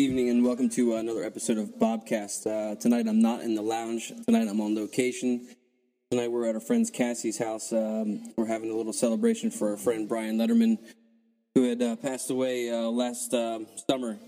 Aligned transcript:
Good 0.00 0.04
evening 0.06 0.30
and 0.30 0.42
welcome 0.42 0.70
to 0.70 0.94
another 0.94 1.22
episode 1.24 1.58
of 1.58 1.78
Bobcast. 1.78 2.46
Uh, 2.46 2.74
tonight 2.76 3.06
I'm 3.06 3.20
not 3.20 3.42
in 3.42 3.54
the 3.54 3.60
lounge. 3.60 4.10
Tonight 4.24 4.48
I'm 4.48 4.58
on 4.58 4.74
location. 4.74 5.46
Tonight 6.10 6.28
we're 6.28 6.48
at 6.48 6.54
our 6.54 6.60
friend's 6.62 6.90
Cassie's 6.90 7.36
house. 7.36 7.70
Um, 7.70 8.32
we're 8.34 8.46
having 8.46 8.70
a 8.70 8.74
little 8.74 8.94
celebration 8.94 9.50
for 9.50 9.72
our 9.72 9.76
friend 9.76 10.08
Brian 10.08 10.38
Lederman, 10.38 10.78
who 11.54 11.68
had 11.68 11.82
uh, 11.82 11.96
passed 11.96 12.30
away 12.30 12.70
uh, 12.70 12.88
last 12.88 13.34
um 13.34 13.66
summer. 13.90 14.18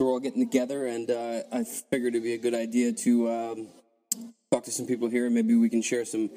We're 0.00 0.06
all 0.06 0.20
getting 0.20 0.42
together, 0.42 0.86
and 0.86 1.10
uh, 1.10 1.42
I 1.52 1.64
figured 1.64 2.14
it'd 2.14 2.22
be 2.22 2.32
a 2.32 2.38
good 2.38 2.54
idea 2.54 2.94
to 2.94 3.30
um, 3.30 3.68
talk 4.50 4.64
to 4.64 4.70
some 4.70 4.86
people 4.86 5.10
here. 5.10 5.28
Maybe 5.28 5.54
we 5.54 5.68
can 5.68 5.82
share 5.82 6.06
some, 6.06 6.30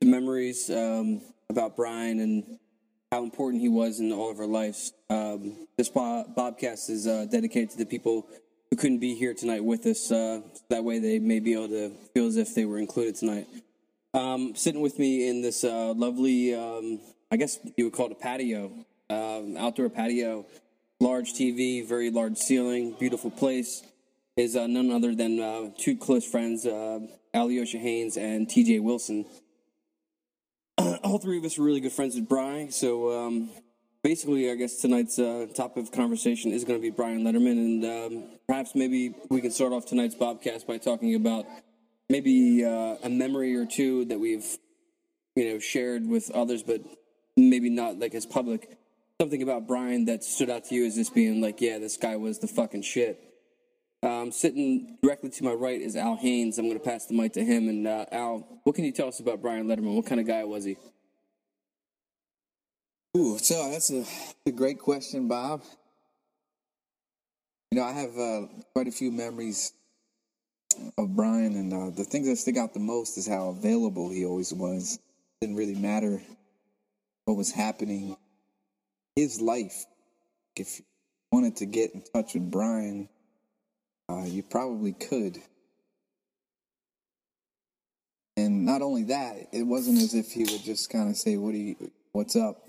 some 0.00 0.10
memories 0.10 0.70
um, 0.70 1.20
about 1.50 1.76
Brian 1.76 2.20
and 2.20 2.58
how 3.10 3.22
important 3.22 3.62
he 3.62 3.68
was 3.68 4.00
in 4.00 4.12
all 4.12 4.30
of 4.30 4.38
our 4.38 4.46
lives. 4.46 4.92
Um, 5.08 5.66
this 5.78 5.88
bo- 5.88 6.26
Bobcast 6.36 6.90
is 6.90 7.06
uh, 7.06 7.26
dedicated 7.30 7.70
to 7.70 7.78
the 7.78 7.86
people 7.86 8.26
who 8.70 8.76
couldn't 8.76 8.98
be 8.98 9.14
here 9.14 9.32
tonight 9.32 9.64
with 9.64 9.86
us. 9.86 10.12
Uh, 10.12 10.42
that 10.68 10.84
way, 10.84 10.98
they 10.98 11.18
may 11.18 11.40
be 11.40 11.54
able 11.54 11.68
to 11.68 11.90
feel 12.12 12.26
as 12.26 12.36
if 12.36 12.54
they 12.54 12.66
were 12.66 12.78
included 12.78 13.16
tonight. 13.16 13.46
Um, 14.12 14.54
sitting 14.54 14.82
with 14.82 14.98
me 14.98 15.28
in 15.28 15.40
this 15.40 15.64
uh, 15.64 15.94
lovely, 15.94 16.54
um, 16.54 17.00
I 17.30 17.36
guess 17.36 17.58
you 17.76 17.84
would 17.84 17.94
call 17.94 18.06
it 18.06 18.12
a 18.12 18.14
patio, 18.16 18.70
um, 19.08 19.56
outdoor 19.56 19.88
patio, 19.88 20.44
large 21.00 21.32
TV, 21.32 21.86
very 21.86 22.10
large 22.10 22.36
ceiling, 22.36 22.94
beautiful 22.98 23.30
place, 23.30 23.82
is 24.36 24.54
uh, 24.54 24.66
none 24.66 24.90
other 24.90 25.14
than 25.14 25.40
uh, 25.40 25.70
two 25.78 25.96
close 25.96 26.26
friends, 26.26 26.66
uh, 26.66 27.00
Alyosha 27.32 27.78
Haynes 27.78 28.16
and 28.16 28.48
TJ 28.48 28.82
Wilson 28.82 29.24
all 31.08 31.18
three 31.18 31.38
of 31.38 31.44
us 31.44 31.58
are 31.58 31.62
really 31.62 31.80
good 31.80 31.92
friends 31.92 32.14
with 32.14 32.28
Brian. 32.28 32.70
So 32.70 33.18
um, 33.18 33.48
basically, 34.04 34.50
I 34.50 34.54
guess 34.56 34.76
tonight's 34.76 35.18
uh, 35.18 35.46
topic 35.54 35.84
of 35.84 35.92
conversation 35.92 36.52
is 36.52 36.64
going 36.64 36.78
to 36.78 36.82
be 36.82 36.90
Brian 36.90 37.24
Lederman, 37.24 37.52
and 37.52 37.84
um, 37.84 38.24
perhaps 38.46 38.74
maybe 38.74 39.14
we 39.30 39.40
can 39.40 39.50
start 39.50 39.72
off 39.72 39.86
tonight's 39.86 40.14
Bobcast 40.14 40.66
by 40.66 40.76
talking 40.76 41.14
about 41.14 41.46
maybe 42.10 42.62
uh, 42.62 42.96
a 43.02 43.08
memory 43.08 43.56
or 43.56 43.64
two 43.64 44.04
that 44.06 44.20
we've 44.20 44.58
you 45.34 45.50
know 45.50 45.58
shared 45.58 46.06
with 46.06 46.30
others, 46.32 46.62
but 46.62 46.82
maybe 47.36 47.70
not 47.70 47.98
like 47.98 48.14
as 48.14 48.26
public. 48.26 48.76
Something 49.18 49.42
about 49.42 49.66
Brian 49.66 50.04
that 50.04 50.22
stood 50.22 50.50
out 50.50 50.66
to 50.66 50.74
you 50.74 50.86
as 50.86 50.94
just 50.94 51.14
being 51.14 51.40
like, 51.40 51.60
yeah, 51.60 51.78
this 51.78 51.96
guy 51.96 52.16
was 52.16 52.38
the 52.38 52.46
fucking 52.46 52.82
shit. 52.82 53.18
Um, 54.00 54.30
sitting 54.30 54.96
directly 55.02 55.30
to 55.30 55.44
my 55.44 55.52
right 55.52 55.80
is 55.80 55.96
Al 55.96 56.16
Haynes. 56.16 56.56
I'm 56.56 56.66
going 56.66 56.78
to 56.78 56.84
pass 56.84 57.06
the 57.06 57.14
mic 57.14 57.32
to 57.32 57.44
him. 57.44 57.68
And 57.68 57.88
uh, 57.88 58.04
Al, 58.12 58.60
what 58.62 58.76
can 58.76 58.84
you 58.84 58.92
tell 58.92 59.08
us 59.08 59.18
about 59.18 59.42
Brian 59.42 59.66
Lederman? 59.66 59.96
What 59.96 60.06
kind 60.06 60.20
of 60.20 60.26
guy 60.28 60.44
was 60.44 60.64
he? 60.64 60.76
Ooh, 63.16 63.38
so 63.38 63.70
that's 63.70 63.90
a, 63.90 64.04
a 64.46 64.52
great 64.52 64.78
question, 64.78 65.28
Bob. 65.28 65.62
You 67.70 67.78
know, 67.78 67.84
I 67.84 67.92
have 67.92 68.16
uh, 68.18 68.46
quite 68.74 68.86
a 68.86 68.92
few 68.92 69.10
memories 69.10 69.72
of 70.96 71.16
Brian, 71.16 71.54
and 71.54 71.72
uh, 71.72 71.90
the 71.90 72.04
things 72.04 72.28
that 72.28 72.36
stick 72.36 72.56
out 72.56 72.74
the 72.74 72.80
most 72.80 73.18
is 73.18 73.26
how 73.26 73.48
available 73.48 74.10
he 74.10 74.24
always 74.24 74.52
was. 74.52 74.94
It 74.96 75.46
didn't 75.46 75.56
really 75.56 75.74
matter 75.74 76.20
what 77.24 77.36
was 77.36 77.50
happening. 77.50 78.16
His 79.16 79.40
life, 79.40 79.84
if 80.56 80.78
you 80.78 80.84
wanted 81.32 81.56
to 81.56 81.66
get 81.66 81.94
in 81.94 82.02
touch 82.14 82.34
with 82.34 82.50
Brian, 82.50 83.08
uh, 84.08 84.24
you 84.24 84.42
probably 84.42 84.92
could. 84.92 85.38
And 88.36 88.64
not 88.64 88.82
only 88.82 89.04
that, 89.04 89.48
it 89.52 89.62
wasn't 89.64 89.98
as 89.98 90.14
if 90.14 90.30
he 90.32 90.44
would 90.44 90.62
just 90.62 90.90
kind 90.90 91.10
of 91.10 91.16
say, 91.16 91.36
"What 91.36 91.52
do 91.52 91.58
you? 91.58 91.90
What's 92.12 92.36
up? 92.36 92.67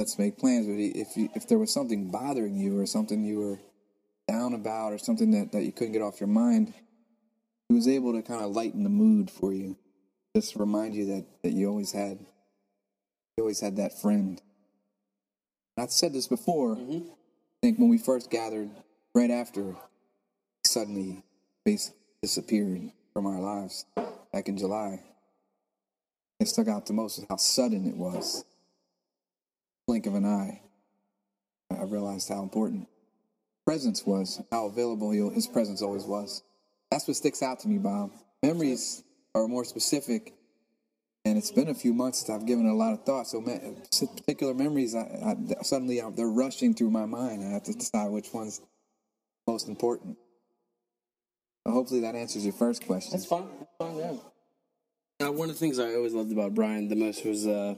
Let's 0.00 0.18
make 0.18 0.38
plans." 0.38 0.66
But 0.66 0.80
if 0.80 1.16
you, 1.16 1.28
if 1.34 1.46
there 1.46 1.58
was 1.58 1.72
something 1.72 2.10
bothering 2.10 2.56
you 2.56 2.80
or 2.80 2.86
something 2.86 3.22
you 3.22 3.38
were 3.38 3.58
down 4.26 4.54
about 4.54 4.94
or 4.94 4.98
something 4.98 5.30
that, 5.32 5.52
that 5.52 5.62
you 5.62 5.72
couldn't 5.72 5.92
get 5.92 6.02
off 6.02 6.20
your 6.20 6.28
mind, 6.28 6.72
he 7.68 7.74
was 7.74 7.86
able 7.86 8.14
to 8.14 8.22
kind 8.22 8.42
of 8.42 8.52
lighten 8.52 8.82
the 8.82 8.88
mood 8.88 9.30
for 9.30 9.52
you, 9.52 9.76
just 10.34 10.56
remind 10.56 10.94
you 10.94 11.04
that 11.06 11.26
that 11.42 11.52
you 11.52 11.68
always 11.68 11.92
had, 11.92 12.18
you 13.36 13.42
always 13.42 13.60
had 13.60 13.76
that 13.76 14.00
friend. 14.00 14.40
I've 15.76 15.92
said 15.92 16.14
this 16.14 16.26
before. 16.26 16.76
Mm-hmm. 16.76 17.08
I 17.08 17.58
think 17.60 17.78
when 17.78 17.90
we 17.90 17.98
first 17.98 18.30
gathered, 18.30 18.70
right 19.14 19.30
after, 19.30 19.62
he 19.62 20.64
suddenly 20.64 21.22
basically 21.64 21.98
disappeared 22.22 22.90
from 23.12 23.26
our 23.26 23.38
lives 23.38 23.84
back 24.32 24.48
in 24.48 24.56
July. 24.56 25.02
It 26.38 26.48
stuck 26.48 26.68
out 26.68 26.86
the 26.86 26.94
most 26.94 27.18
is 27.18 27.26
how 27.28 27.36
sudden 27.36 27.86
it 27.86 27.96
was. 27.96 28.46
Blink 29.90 30.06
of 30.06 30.14
an 30.14 30.24
eye. 30.24 30.60
I 31.76 31.82
realized 31.82 32.28
how 32.28 32.44
important 32.44 32.86
presence 33.66 34.06
was, 34.06 34.40
how 34.52 34.66
available 34.66 35.10
his 35.10 35.48
presence 35.48 35.82
always 35.82 36.04
was. 36.04 36.44
That's 36.92 37.08
what 37.08 37.16
sticks 37.16 37.42
out 37.42 37.58
to 37.58 37.68
me, 37.68 37.78
Bob. 37.78 38.12
Memories 38.40 39.02
are 39.34 39.48
more 39.48 39.64
specific, 39.64 40.32
and 41.24 41.36
it's 41.36 41.50
been 41.50 41.66
a 41.66 41.74
few 41.74 41.92
months 41.92 42.20
since 42.20 42.30
I've 42.30 42.46
given 42.46 42.68
it 42.68 42.70
a 42.70 42.74
lot 42.74 42.92
of 42.92 43.02
thought. 43.02 43.26
So, 43.26 43.40
me- 43.40 43.58
particular 44.16 44.54
memories, 44.54 44.94
I, 44.94 45.00
I, 45.00 45.62
suddenly 45.62 46.00
they're 46.14 46.28
rushing 46.28 46.72
through 46.72 46.90
my 46.90 47.06
mind. 47.06 47.42
I 47.42 47.50
have 47.50 47.64
to 47.64 47.72
decide 47.72 48.12
which 48.12 48.32
one's 48.32 48.60
most 49.48 49.66
important. 49.66 50.16
So 51.66 51.72
hopefully 51.72 52.02
that 52.02 52.14
answers 52.14 52.44
your 52.44 52.54
first 52.54 52.86
question. 52.86 53.10
That's 53.10 53.26
fine. 53.26 53.48
That's 53.58 53.72
fine, 53.76 53.96
yeah. 53.96 55.26
Uh, 55.26 55.32
one 55.32 55.50
of 55.50 55.56
the 55.56 55.58
things 55.58 55.80
I 55.80 55.96
always 55.96 56.14
loved 56.14 56.30
about 56.30 56.54
Brian 56.54 56.86
the 56.86 56.94
most 56.94 57.26
was 57.26 57.48
uh, 57.48 57.74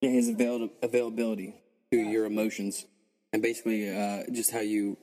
his 0.00 0.28
avail- 0.28 0.70
availability 0.82 1.54
to 1.92 1.98
your 1.98 2.26
emotions, 2.26 2.86
and 3.32 3.42
basically 3.42 3.88
uh, 3.88 4.24
just 4.32 4.52
how 4.52 4.60
you, 4.60 4.96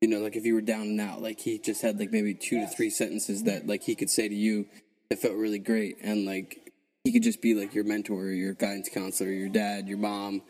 you 0.00 0.08
know, 0.08 0.18
like 0.18 0.36
if 0.36 0.44
you 0.44 0.54
were 0.54 0.60
down 0.60 0.82
and 0.82 1.00
out, 1.00 1.22
like 1.22 1.40
he 1.40 1.58
just 1.58 1.82
had 1.82 1.98
like 1.98 2.10
maybe 2.10 2.34
two 2.34 2.60
to 2.60 2.66
three 2.66 2.90
sentences 2.90 3.44
that 3.44 3.66
like 3.66 3.82
he 3.82 3.94
could 3.94 4.10
say 4.10 4.28
to 4.28 4.34
you 4.34 4.66
that 5.08 5.18
felt 5.18 5.34
really 5.34 5.58
great, 5.58 5.96
and 6.02 6.26
like 6.26 6.72
he 7.04 7.12
could 7.12 7.22
just 7.22 7.40
be 7.40 7.54
like 7.54 7.74
your 7.74 7.84
mentor, 7.84 8.26
your 8.26 8.54
guidance 8.54 8.88
counselor, 8.92 9.30
your 9.30 9.48
dad, 9.48 9.88
your 9.88 9.98
mom, 9.98 10.42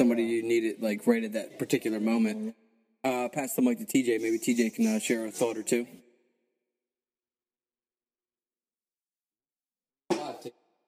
somebody 0.00 0.22
you 0.22 0.42
needed 0.42 0.80
like 0.80 1.06
right 1.06 1.24
at 1.24 1.32
that 1.32 1.58
particular 1.58 2.00
moment. 2.00 2.54
Uh, 3.04 3.28
pass 3.28 3.54
the 3.54 3.62
mic 3.62 3.78
to 3.78 3.84
TJ. 3.84 4.20
Maybe 4.20 4.38
TJ 4.38 4.74
can 4.74 4.96
uh, 4.96 4.98
share 4.98 5.26
a 5.26 5.30
thought 5.30 5.56
or 5.56 5.62
two. 5.62 5.86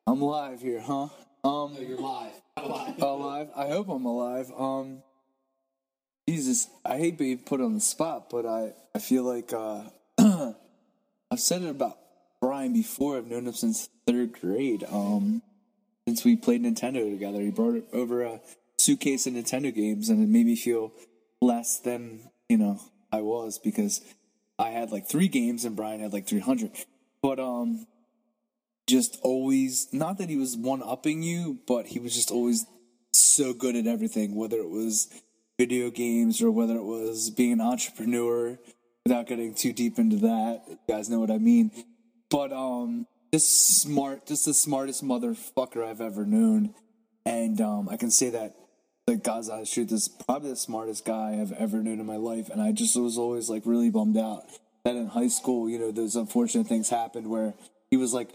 I'm 0.07 0.21
live 0.21 0.61
here, 0.61 0.81
huh? 0.81 1.09
Um, 1.43 1.77
You're 1.81 1.99
live. 1.99 2.33
alive. 2.57 3.49
I 3.57 3.69
hope 3.69 3.89
I'm 3.89 4.05
alive. 4.05 4.51
Um, 4.57 5.03
Jesus, 6.29 6.69
I 6.85 6.99
hate 6.99 7.19
being 7.19 7.39
put 7.39 7.61
on 7.61 7.75
the 7.75 7.81
spot, 7.81 8.29
but 8.31 8.47
I, 8.47 8.73
I 8.95 8.99
feel 8.99 9.25
like 9.25 9.53
uh, 9.53 9.83
I've 11.31 11.41
said 11.41 11.63
it 11.63 11.71
about 11.71 11.99
Brian 12.41 12.73
before. 12.73 13.17
I've 13.17 13.27
known 13.27 13.47
him 13.47 13.55
since 13.55 13.89
third 14.07 14.39
grade. 14.41 14.85
Um, 14.91 15.43
since 16.07 16.25
we 16.25 16.37
played 16.37 16.63
Nintendo 16.63 17.11
together, 17.11 17.41
he 17.41 17.51
brought 17.51 17.85
over 17.93 18.23
a 18.23 18.41
suitcase 18.79 19.27
of 19.27 19.35
Nintendo 19.35 19.75
games, 19.75 20.09
and 20.09 20.23
it 20.23 20.29
made 20.29 20.47
me 20.47 20.57
feel 20.57 20.93
less 21.41 21.79
than 21.79 22.31
you 22.49 22.59
know 22.59 22.81
I 23.13 23.23
was 23.23 23.59
because 23.59 24.03
I 24.59 24.71
had 24.71 24.93
like 24.93 25.09
three 25.09 25.29
games 25.29 25.65
and 25.65 25.75
Brian 25.75 26.01
had 26.01 26.13
like 26.13 26.27
300. 26.27 26.71
But 27.23 27.41
um, 27.41 27.87
just 28.91 29.19
always 29.23 29.89
not 29.93 30.19
that 30.19 30.29
he 30.29 30.37
was 30.37 30.57
one 30.57 30.83
upping 30.83 31.23
you, 31.23 31.61
but 31.67 31.87
he 31.87 31.99
was 31.99 32.15
just 32.15 32.31
always 32.31 32.67
so 33.13 33.53
good 33.53 33.77
at 33.77 33.87
everything, 33.87 34.35
whether 34.35 34.59
it 34.59 34.69
was 34.69 35.09
video 35.59 35.91
games 35.91 36.43
or 36.43 36.51
whether 36.51 36.77
it 36.77 36.85
was 36.85 37.31
being 37.31 37.53
an 37.53 37.61
entrepreneur 37.61 38.59
without 39.05 39.27
getting 39.27 39.55
too 39.55 39.73
deep 39.73 39.99
into 39.99 40.17
that. 40.17 40.63
You 40.69 40.79
guys 40.89 41.09
know 41.09 41.21
what 41.21 41.31
I 41.31 41.39
mean. 41.39 41.71
But 42.31 42.53
um 42.53 43.07
just 43.33 43.81
smart 43.83 44.27
just 44.27 44.47
the 44.47 44.55
smartest 44.55 45.05
motherfucker 45.05 45.85
I've 45.85 46.01
ever 46.01 46.25
known. 46.25 46.75
And 47.25 47.61
um 47.61 47.89
I 47.89 47.97
can 47.97 48.11
say 48.11 48.31
that 48.31 48.57
the 49.07 49.17
God's 49.17 49.49
honest 49.49 49.75
truth 49.75 49.93
is 49.93 50.09
probably 50.09 50.51
the 50.51 50.57
smartest 50.57 51.05
guy 51.05 51.39
I've 51.41 51.53
ever 51.53 51.83
known 51.83 52.01
in 52.01 52.07
my 52.07 52.17
life. 52.17 52.49
And 52.49 52.61
I 52.61 52.73
just 52.73 52.97
was 52.97 53.19
always 53.19 53.49
like 53.49 53.65
really 53.67 53.91
bummed 53.91 54.17
out 54.17 54.45
that 54.85 54.97
in 54.97 55.09
high 55.09 55.29
school, 55.29 55.69
you 55.69 55.79
know, 55.79 55.91
those 55.91 56.17
unfortunate 56.17 56.67
things 56.67 56.89
happened 56.89 57.29
where 57.29 57.55
he 57.91 57.97
was 57.97 58.15
like 58.15 58.31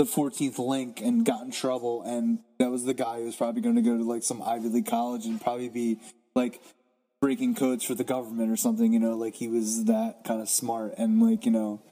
the 0.00 0.06
14th 0.06 0.58
link 0.58 1.02
and 1.02 1.26
got 1.26 1.42
in 1.42 1.50
trouble 1.50 2.02
and 2.04 2.38
that 2.58 2.70
was 2.70 2.86
the 2.86 2.94
guy 2.94 3.18
who 3.18 3.26
was 3.26 3.36
probably 3.36 3.60
going 3.60 3.76
to 3.76 3.82
go 3.82 3.98
to 3.98 4.02
like 4.02 4.22
some 4.22 4.42
ivy 4.42 4.70
league 4.70 4.86
college 4.86 5.26
and 5.26 5.38
probably 5.38 5.68
be 5.68 6.00
like 6.34 6.62
breaking 7.20 7.54
codes 7.54 7.84
for 7.84 7.94
the 7.94 8.02
government 8.02 8.50
or 8.50 8.56
something 8.56 8.94
you 8.94 8.98
know? 8.98 9.14
Like 9.14 9.34
he 9.34 9.46
was 9.46 9.84
that 9.84 10.24
kind 10.24 10.40
of 10.40 10.48
smart 10.48 10.94
and 10.96 11.22
like 11.22 11.44
you 11.44 11.50
know 11.50 11.82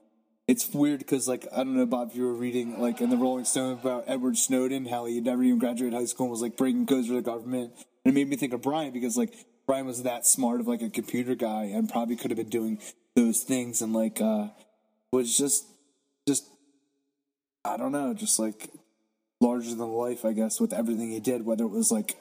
it's 0.46 0.72
weird 0.72 1.00
because 1.00 1.28
like 1.28 1.46
i 1.52 1.58
don't 1.58 1.76
know 1.76 1.84
bob 1.84 2.08
if 2.08 2.16
you 2.16 2.25
were 2.25 2.32
reading 2.32 2.81
like 2.81 3.02
in 3.02 3.10
the 3.10 3.16
rolling 3.19 3.44
stone 3.44 3.75
about 3.75 4.05
edward 4.06 4.38
snowden 4.38 4.87
how 4.87 5.04
he 5.04 5.20
never 5.20 5.43
even 5.43 5.58
graduated 5.58 5.93
high 5.93 6.06
school 6.06 6.25
and 6.25 6.31
was 6.31 6.40
like 6.40 6.56
breaking 6.56 6.87
codes 6.87 7.08
for 7.08 7.12
the 7.12 7.20
government. 7.20 7.75
And 8.06 8.12
it 8.12 8.19
made 8.19 8.26
me 8.26 8.37
think 8.37 8.54
of 8.54 8.62
brian 8.62 8.90
because 8.90 9.19
like 9.19 9.34
brian 9.66 9.84
was 9.84 10.04
that 10.04 10.25
smart 10.25 10.61
of 10.61 10.66
like 10.66 10.81
a 10.81 10.88
computer 10.88 11.34
guy 11.34 11.64
and 11.64 11.90
probably 11.90 12.16
could 12.16 12.31
have 12.31 12.38
been 12.38 12.49
doing 12.49 12.81
those 13.14 13.43
things 13.43 13.82
and 13.82 13.93
like 13.93 14.19
uh 14.22 14.49
was 15.12 15.37
just 15.37 15.66
just 16.26 16.46
I 17.69 17.76
don't 17.76 17.93
know, 17.93 18.15
just 18.15 18.38
like 18.38 18.70
larger 19.41 19.75
than 19.75 19.93
life, 19.93 20.25
I 20.25 20.32
guess, 20.32 20.61
with 20.61 20.73
everything 20.73 21.11
he 21.11 21.20
did, 21.20 21.44
whether 21.44 21.65
it 21.65 21.70
was 21.70 21.91
like 21.93 22.17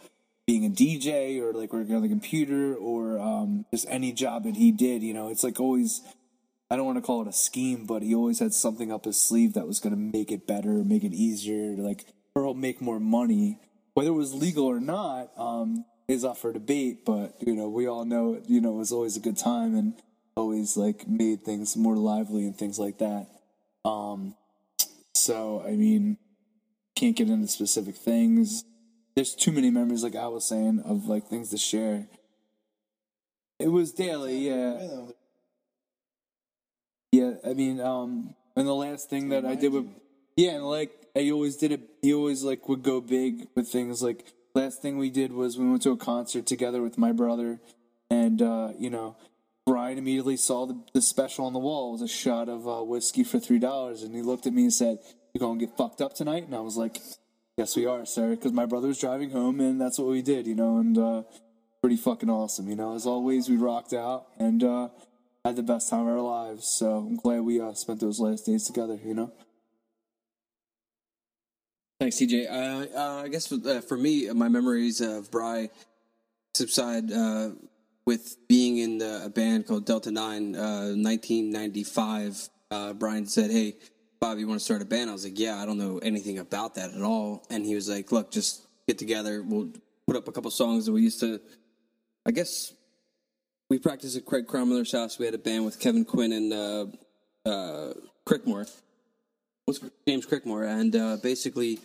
being 0.46 0.66
a 0.66 0.70
DJ 0.70 1.42
or 1.42 1.54
like 1.54 1.74
working 1.74 1.96
on 1.96 2.02
the 2.02 2.10
computer 2.10 2.76
or 2.76 3.20
um, 3.20 3.66
just 3.72 3.86
any 3.90 4.12
job 4.12 4.44
that 4.44 4.56
he 4.56 4.72
did. 4.72 5.04
You 5.04 5.14
know, 5.14 5.30
it's 5.30 5.44
like 5.44 5.60
always. 5.60 6.02
I 6.70 6.76
don't 6.76 6.86
want 6.86 6.98
to 6.98 7.02
call 7.02 7.22
it 7.22 7.30
a 7.30 7.34
scheme, 7.34 7.86
but 7.86 8.02
he 8.04 8.14
always 8.14 8.40
had 8.40 8.54
something 8.54 8.92
up 8.92 9.06
his 9.06 9.18
sleeve 9.18 9.54
that 9.54 9.66
was 9.66 9.80
going 9.80 9.96
to 9.96 10.18
make 10.18 10.34
it 10.34 10.46
better, 10.46 10.84
make 10.84 11.06
it 11.06 11.14
easier, 11.14 11.78
like 11.78 12.04
or 12.36 12.54
make 12.54 12.82
more 12.82 13.00
money. 13.00 13.58
Whether 13.94 14.10
it 14.10 14.14
was 14.14 14.34
legal 14.34 14.66
or 14.66 14.82
not 14.82 15.32
um, 15.38 15.86
is 16.10 16.26
up 16.26 16.38
for 16.38 16.52
debate. 16.52 17.06
But 17.06 17.36
you 17.40 17.56
know, 17.56 17.70
we 17.70 17.88
all 17.88 18.04
know 18.04 18.42
you 18.48 18.60
know 18.60 18.74
it 18.74 18.80
was 18.80 18.92
always 18.92 19.16
a 19.16 19.22
good 19.22 19.38
time 19.38 19.76
and 19.76 19.94
always 20.36 20.78
like 20.78 21.08
made 21.08 21.44
things 21.44 21.76
more 21.76 21.96
lively 21.96 22.46
and 22.46 22.58
things 22.58 22.78
like 22.78 23.00
that. 23.00 23.28
Um, 23.86 24.36
so 25.18 25.64
I 25.66 25.72
mean, 25.72 26.18
can't 26.96 27.16
get 27.16 27.30
into 27.30 27.48
specific 27.48 27.96
things. 27.96 28.64
There's 29.16 29.36
too 29.36 29.52
many 29.52 29.70
memories, 29.70 30.04
like 30.04 30.16
I 30.16 30.28
was 30.28 30.46
saying, 30.46 30.82
of 30.86 31.08
like 31.08 31.28
things 31.28 31.50
to 31.50 31.58
share. 31.58 32.08
It 33.60 33.70
was 33.70 33.92
daily, 33.92 34.48
yeah. 34.48 35.08
Yeah, 37.12 37.34
I 37.46 37.54
mean, 37.54 37.80
um, 37.80 38.36
and 38.56 38.68
the 38.68 38.76
last 38.76 39.10
thing 39.10 39.30
that 39.30 39.46
I 39.46 39.56
did 39.56 39.72
with, 39.72 39.88
yeah, 40.36 40.52
and 40.52 40.66
like 40.66 40.92
I 41.16 41.32
always 41.32 41.56
did 41.56 41.72
it. 41.72 41.82
He 42.02 42.14
always 42.14 42.44
like 42.44 42.68
would 42.70 42.84
go 42.84 43.02
big 43.02 43.48
with 43.56 43.70
things. 43.70 44.04
Like 44.04 44.26
last 44.54 44.82
thing 44.82 44.98
we 44.98 45.10
did 45.10 45.32
was 45.32 45.58
we 45.58 45.68
went 45.68 45.82
to 45.84 45.92
a 45.92 45.98
concert 45.98 46.46
together 46.46 46.82
with 46.82 46.98
my 46.98 47.12
brother, 47.12 47.60
and 48.10 48.42
uh, 48.42 48.74
you 48.78 48.90
know, 48.90 49.16
Brian 49.88 50.00
immediately 50.00 50.36
saw 50.36 50.66
the, 50.66 50.78
the 50.92 51.02
special 51.02 51.46
on 51.46 51.54
the 51.54 51.60
wall. 51.60 51.88
It 51.88 51.92
was 51.94 52.02
a 52.02 52.08
shot 52.10 52.50
of 52.50 52.68
uh, 52.68 52.84
whiskey 52.84 53.24
for 53.24 53.40
three 53.40 53.58
dollars, 53.58 54.04
and 54.04 54.14
he 54.14 54.22
looked 54.22 54.46
at 54.46 54.52
me 54.52 54.64
and 54.64 54.74
said, 54.74 55.00
"You 55.34 55.40
gonna 55.40 55.58
get 55.58 55.78
fucked 55.78 56.02
up 56.02 56.14
tonight?" 56.14 56.44
And 56.44 56.54
I 56.54 56.60
was 56.60 56.76
like, 56.76 56.98
"Yes, 57.56 57.74
we 57.78 57.86
are, 57.86 58.06
sir," 58.06 58.32
because 58.32 58.52
my 58.52 58.66
brother 58.66 58.90
was 58.90 59.00
driving 59.00 59.30
home, 59.30 59.62
and 59.62 59.80
that's 59.80 59.98
what 59.98 60.10
we 60.10 60.22
did, 60.22 60.46
you 60.46 60.56
know, 60.56 60.80
and 60.80 60.98
uh, 60.98 61.24
pretty 61.80 61.96
fucking 61.96 62.30
awesome, 62.30 62.68
you 62.68 62.76
know. 62.76 62.96
As 62.96 63.06
always, 63.06 63.48
we 63.48 63.56
rocked 63.56 63.94
out 63.94 64.28
and 64.38 64.62
uh, 64.62 64.90
had 65.46 65.56
the 65.56 65.64
best 65.64 65.90
time 65.90 66.02
of 66.02 66.10
our 66.10 66.20
lives. 66.20 66.68
So 66.68 66.98
I'm 66.98 67.16
glad 67.16 67.44
we 67.44 67.62
uh, 67.62 67.72
spent 67.72 68.02
those 68.02 68.20
last 68.20 68.46
days 68.46 68.68
together, 68.68 69.00
you 69.06 69.14
know. 69.14 69.32
Thanks, 72.02 72.18
TJ. 72.18 72.52
Uh, 72.52 72.88
uh, 72.94 73.24
I 73.24 73.30
guess 73.30 73.50
uh, 73.54 73.80
for 73.88 73.96
me, 73.96 74.30
my 74.32 74.50
memories 74.50 75.00
of 75.00 75.32
Bry 75.32 75.70
subside 76.54 77.10
uh, 77.10 77.52
with 78.08 78.38
being 78.48 78.78
in 78.78 79.00
the, 79.00 79.26
a 79.26 79.30
band 79.30 79.68
called 79.68 79.86
Delta 79.86 80.10
Nine, 80.10 80.56
uh, 80.56 80.96
1995. 80.96 82.50
Uh, 82.72 82.94
Brian 82.94 83.26
said, 83.26 83.52
"Hey, 83.52 83.76
Bob, 84.22 84.40
you 84.40 84.48
want 84.48 84.62
to 84.62 84.64
start 84.64 84.82
a 84.82 84.86
band?" 84.86 85.10
I 85.10 85.14
was 85.14 85.26
like, 85.26 85.38
"Yeah, 85.38 85.62
I 85.62 85.66
don't 85.66 85.78
know 85.78 85.98
anything 86.00 86.40
about 86.40 86.76
that 86.76 86.94
at 86.94 87.02
all." 87.02 87.46
And 87.50 87.66
he 87.66 87.76
was 87.76 87.90
like, 87.90 88.10
"Look, 88.14 88.32
just 88.32 88.66
get 88.88 88.98
together. 88.98 89.44
We'll 89.44 89.74
put 90.08 90.16
up 90.16 90.26
a 90.30 90.32
couple 90.32 90.50
songs 90.52 90.86
that 90.86 90.94
we 90.94 91.02
used 91.02 91.20
to. 91.20 91.42
I 92.26 92.32
guess 92.32 92.74
we 93.70 93.78
practiced 93.78 94.16
at 94.16 94.26
Craig 94.26 94.48
Cromweller's 94.48 94.94
house. 94.94 95.20
We 95.20 95.26
had 95.26 95.36
a 95.36 95.38
band 95.38 95.66
with 95.66 95.78
Kevin 95.78 96.06
Quinn 96.06 96.32
and 96.32 96.54
uh, 96.54 96.86
uh, 97.46 97.94
Crickmore. 98.26 98.72
What's 99.66 99.82
James 100.08 100.26
Crickmore? 100.26 100.66
And 100.66 100.96
uh, 100.96 101.18
basically, 101.22 101.80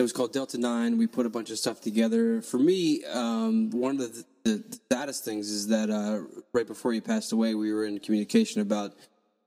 it 0.00 0.02
was 0.02 0.12
called 0.12 0.32
Delta 0.32 0.56
Nine. 0.56 0.96
We 0.96 1.06
put 1.06 1.26
a 1.26 1.28
bunch 1.28 1.50
of 1.50 1.58
stuff 1.58 1.82
together. 1.82 2.40
For 2.40 2.58
me, 2.58 3.04
um, 3.04 3.68
one 3.70 4.00
of 4.00 4.14
the, 4.14 4.24
the 4.44 4.78
saddest 4.90 5.26
things 5.26 5.50
is 5.50 5.68
that 5.68 5.90
uh, 5.90 6.22
right 6.54 6.66
before 6.66 6.94
he 6.94 7.02
passed 7.02 7.32
away, 7.32 7.54
we 7.54 7.70
were 7.70 7.84
in 7.84 7.98
communication 7.98 8.62
about 8.62 8.94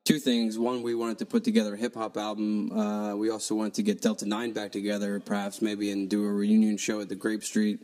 two 0.06 0.20
things. 0.20 0.60
One, 0.60 0.84
we 0.84 0.94
wanted 0.94 1.18
to 1.20 1.26
put 1.26 1.44
together 1.44 1.74
a 1.74 1.78
hip 1.78 1.96
hop 1.96 2.18
album. 2.18 2.72
Uh, 2.72 3.16
we 3.16 3.32
also 3.32 3.56
wanted 3.56 3.74
to 3.74 3.84
get 3.84 4.02
Delta 4.02 4.28
Nine 4.28 4.54
back 4.54 4.72
together, 4.72 5.20
perhaps 5.20 5.60
maybe, 5.60 5.90
and 5.90 6.08
do 6.08 6.24
a 6.24 6.32
reunion 6.32 6.78
show 6.78 7.02
at 7.02 7.10
the 7.10 7.16
Grape 7.16 7.44
Street. 7.44 7.80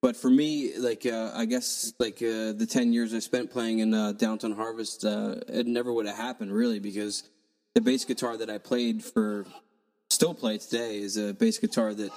But 0.00 0.16
for 0.16 0.30
me, 0.30 0.78
like 0.78 1.04
uh, 1.04 1.32
I 1.34 1.44
guess, 1.44 1.92
like 1.98 2.16
uh, 2.16 2.52
the 2.52 2.66
ten 2.66 2.94
years 2.94 3.12
I 3.12 3.18
spent 3.18 3.50
playing 3.50 3.80
in 3.80 3.92
uh, 3.92 4.12
Downtown 4.12 4.52
Harvest, 4.52 5.04
uh, 5.04 5.36
it 5.48 5.66
never 5.66 5.92
would 5.92 6.06
have 6.06 6.16
happened 6.16 6.50
really 6.50 6.78
because 6.78 7.24
the 7.74 7.82
bass 7.82 8.06
guitar 8.06 8.38
that 8.38 8.48
I 8.48 8.56
played 8.56 9.04
for, 9.04 9.44
still 10.14 10.32
play 10.32 10.58
today, 10.58 10.98
is 10.98 11.16
a 11.16 11.34
bass 11.34 11.58
guitar 11.58 11.92
that 11.92 12.10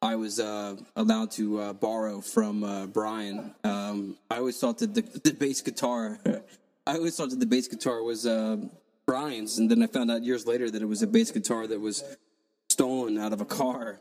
I 0.00 0.16
was 0.16 0.40
uh, 0.40 0.76
allowed 0.96 1.30
to 1.32 1.60
uh, 1.60 1.72
borrow 1.74 2.22
from 2.22 2.64
uh, 2.64 2.86
Brian. 2.86 3.54
Um, 3.62 4.16
I 4.30 4.38
always 4.38 4.58
thought 4.58 4.78
that 4.78 4.94
the, 4.94 5.02
the 5.02 5.34
bass 5.34 5.60
guitar, 5.60 6.18
I 6.86 6.96
always 6.96 7.16
thought 7.16 7.30
that 7.30 7.38
the 7.38 7.46
bass 7.46 7.68
guitar 7.68 8.02
was 8.02 8.26
uh, 8.26 8.56
Brian's, 9.06 9.58
and 9.58 9.70
then 9.70 9.82
I 9.82 9.86
found 9.86 10.10
out 10.10 10.24
years 10.24 10.46
later 10.46 10.70
that 10.70 10.80
it 10.80 10.86
was 10.86 11.02
a 11.02 11.06
bass 11.06 11.30
guitar 11.30 11.66
that 11.66 11.78
was 11.78 12.02
stolen 12.70 13.18
out 13.18 13.34
of 13.34 13.42
a 13.42 13.44
car. 13.44 14.00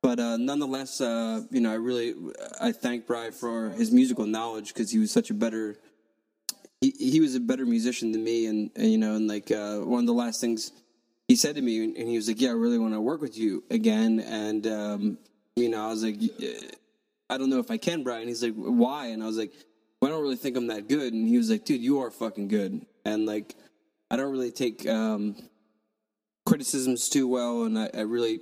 But 0.00 0.20
uh, 0.20 0.36
nonetheless, 0.36 1.00
uh, 1.00 1.42
you 1.50 1.60
know, 1.60 1.72
I 1.72 1.76
really 1.76 2.14
I 2.60 2.70
thank 2.70 3.08
Brian 3.08 3.32
for 3.32 3.70
his 3.70 3.90
musical 3.90 4.24
knowledge 4.24 4.72
because 4.72 4.92
he 4.92 5.00
was 5.00 5.10
such 5.10 5.30
a 5.30 5.34
better 5.34 5.76
he, 6.80 6.90
he 6.90 7.20
was 7.20 7.34
a 7.34 7.40
better 7.40 7.66
musician 7.66 8.12
than 8.12 8.22
me 8.22 8.46
and, 8.46 8.70
and 8.76 8.92
you 8.92 8.98
know 8.98 9.16
and 9.16 9.26
like 9.26 9.50
one 9.50 10.00
of 10.00 10.06
the 10.06 10.12
last 10.12 10.40
things 10.40 10.70
he 11.28 11.36
said 11.36 11.56
to 11.56 11.62
me 11.62 11.82
and 11.84 12.08
he 12.08 12.16
was 12.16 12.28
like 12.28 12.40
yeah 12.40 12.50
i 12.50 12.52
really 12.52 12.78
want 12.78 12.94
to 12.94 13.00
work 13.00 13.20
with 13.20 13.36
you 13.36 13.64
again. 13.70 14.20
And 14.20 14.66
um, 14.66 15.18
you 15.56 15.68
know 15.68 15.84
i 15.84 15.88
was 15.88 16.04
like 16.04 16.18
i 17.30 17.38
don't 17.38 17.50
know 17.50 17.58
if 17.58 17.70
i 17.70 17.76
can 17.76 18.02
brian. 18.02 18.28
He's 18.28 18.42
like 18.42 18.54
why? 18.54 19.08
And 19.08 19.22
i 19.22 19.26
was 19.26 19.36
like 19.36 19.52
well, 20.00 20.10
i 20.10 20.14
don't 20.14 20.22
really 20.22 20.36
think 20.36 20.56
i'm 20.56 20.68
that 20.68 20.88
good. 20.88 21.12
And 21.12 21.26
he 21.26 21.36
was 21.36 21.50
like 21.50 21.64
dude 21.64 21.80
you 21.80 22.00
are 22.00 22.10
fucking 22.10 22.48
good. 22.48 22.84
And 23.04 23.26
like 23.26 23.54
i 24.10 24.16
don't 24.16 24.30
really 24.30 24.52
take 24.52 24.86
um, 24.88 25.36
criticisms 26.44 27.08
too 27.08 27.26
well 27.26 27.64
and 27.64 27.78
I, 27.78 27.90
I 27.92 28.00
really 28.02 28.40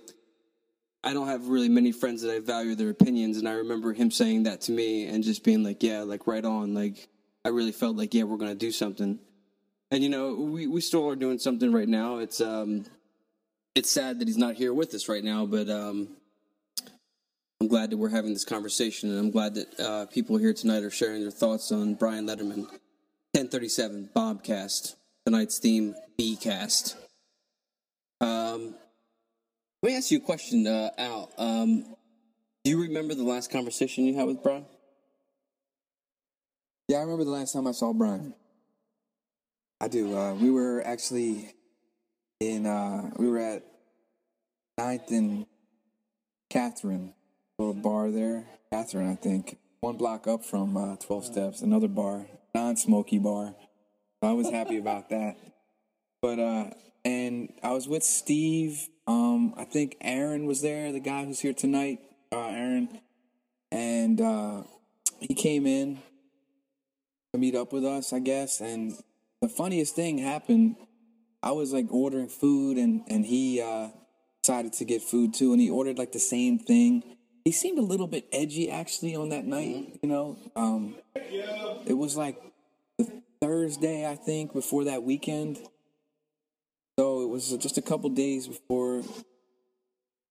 I 1.04 1.12
don't 1.12 1.28
have 1.28 1.48
really 1.48 1.68
many 1.68 1.92
friends 1.92 2.22
that 2.22 2.34
I 2.34 2.40
value 2.40 2.74
their 2.74 2.88
opinions, 2.88 3.36
and 3.36 3.46
I 3.46 3.52
remember 3.52 3.92
him 3.92 4.10
saying 4.10 4.44
that 4.44 4.62
to 4.62 4.72
me 4.72 5.06
and 5.06 5.22
just 5.22 5.44
being 5.44 5.62
like, 5.62 5.82
"Yeah, 5.82 6.00
like 6.00 6.26
right 6.26 6.44
on." 6.44 6.72
Like 6.72 7.08
I 7.44 7.50
really 7.50 7.72
felt 7.72 7.96
like, 7.96 8.14
"Yeah, 8.14 8.22
we're 8.22 8.38
gonna 8.38 8.54
do 8.54 8.72
something." 8.72 9.18
And 9.94 10.02
you 10.02 10.08
know, 10.08 10.34
we 10.34 10.66
we 10.66 10.80
still 10.80 11.08
are 11.08 11.14
doing 11.14 11.38
something 11.38 11.70
right 11.70 11.86
now. 11.86 12.18
It's 12.18 12.40
um, 12.40 12.84
it's 13.76 13.92
sad 13.92 14.18
that 14.18 14.26
he's 14.26 14.36
not 14.36 14.56
here 14.56 14.74
with 14.74 14.92
us 14.92 15.08
right 15.08 15.22
now, 15.22 15.46
but 15.46 15.70
um, 15.70 16.08
I'm 17.60 17.68
glad 17.68 17.90
that 17.90 17.96
we're 17.96 18.08
having 18.08 18.32
this 18.32 18.44
conversation, 18.44 19.10
and 19.10 19.20
I'm 19.20 19.30
glad 19.30 19.54
that 19.54 19.78
uh, 19.78 20.06
people 20.06 20.36
here 20.36 20.52
tonight 20.52 20.82
are 20.82 20.90
sharing 20.90 21.22
their 21.22 21.30
thoughts 21.30 21.70
on 21.70 21.94
Brian 21.94 22.26
Lederman. 22.26 22.66
1037 23.34 24.10
Bobcast, 24.16 24.96
tonight's 25.26 25.60
theme 25.60 25.94
Bcast. 26.18 26.96
Um, 28.20 28.74
let 29.80 29.90
me 29.90 29.96
ask 29.96 30.10
you 30.10 30.18
a 30.18 30.22
question, 30.22 30.66
uh, 30.66 30.90
Al. 30.98 31.30
Um, 31.38 31.84
do 32.64 32.72
you 32.72 32.82
remember 32.82 33.14
the 33.14 33.22
last 33.22 33.52
conversation 33.52 34.06
you 34.06 34.16
had 34.16 34.26
with 34.26 34.42
Brian? 34.42 34.66
Yeah, 36.88 36.96
I 36.96 37.02
remember 37.02 37.22
the 37.22 37.30
last 37.30 37.52
time 37.52 37.68
I 37.68 37.72
saw 37.72 37.92
Brian. 37.92 38.34
I 39.84 39.88
do. 39.88 40.16
Uh, 40.16 40.32
we 40.32 40.50
were 40.50 40.82
actually 40.82 41.52
in. 42.40 42.64
Uh, 42.64 43.10
we 43.18 43.28
were 43.28 43.38
at 43.38 43.66
Ninth 44.78 45.10
and 45.10 45.44
Catherine, 46.48 47.12
little 47.58 47.74
bar 47.74 48.10
there. 48.10 48.46
Catherine, 48.72 49.10
I 49.10 49.14
think, 49.14 49.58
one 49.80 49.98
block 49.98 50.26
up 50.26 50.42
from 50.42 50.74
uh, 50.78 50.96
Twelve 50.96 51.26
Steps. 51.26 51.60
Another 51.60 51.88
bar, 51.88 52.24
non-smoky 52.54 53.18
bar. 53.18 53.54
So 54.22 54.30
I 54.30 54.32
was 54.32 54.48
happy 54.48 54.78
about 54.78 55.10
that. 55.10 55.36
But 56.22 56.38
uh, 56.38 56.70
and 57.04 57.52
I 57.62 57.72
was 57.72 57.86
with 57.86 58.04
Steve. 58.04 58.88
Um, 59.06 59.52
I 59.54 59.64
think 59.64 59.98
Aaron 60.00 60.46
was 60.46 60.62
there, 60.62 60.92
the 60.92 61.00
guy 61.00 61.26
who's 61.26 61.40
here 61.40 61.52
tonight. 61.52 61.98
Uh, 62.32 62.46
Aaron, 62.46 63.00
and 63.70 64.18
uh, 64.18 64.62
he 65.20 65.34
came 65.34 65.66
in 65.66 65.98
to 67.34 67.38
meet 67.38 67.54
up 67.54 67.74
with 67.74 67.84
us, 67.84 68.14
I 68.14 68.20
guess. 68.20 68.62
And 68.62 68.96
the 69.44 69.50
funniest 69.50 69.94
thing 69.94 70.16
happened. 70.16 70.74
I 71.42 71.52
was 71.52 71.70
like 71.70 71.92
ordering 71.92 72.28
food, 72.28 72.78
and 72.78 73.02
and 73.08 73.26
he 73.26 73.60
uh, 73.60 73.88
decided 74.42 74.72
to 74.74 74.86
get 74.86 75.02
food 75.02 75.34
too, 75.34 75.52
and 75.52 75.60
he 75.60 75.68
ordered 75.68 75.98
like 75.98 76.12
the 76.12 76.18
same 76.18 76.58
thing. 76.58 77.02
He 77.44 77.52
seemed 77.52 77.78
a 77.78 77.82
little 77.82 78.06
bit 78.06 78.26
edgy 78.32 78.70
actually 78.70 79.14
on 79.14 79.28
that 79.28 79.44
night. 79.44 79.98
You 80.02 80.08
know, 80.08 80.38
um, 80.56 80.94
it 81.14 81.92
was 81.92 82.16
like 82.16 82.40
the 82.96 83.20
Thursday, 83.42 84.10
I 84.10 84.14
think, 84.14 84.54
before 84.54 84.84
that 84.84 85.02
weekend. 85.02 85.58
So 86.98 87.20
it 87.20 87.28
was 87.28 87.54
just 87.58 87.76
a 87.76 87.82
couple 87.82 88.08
days 88.08 88.48
before 88.48 89.02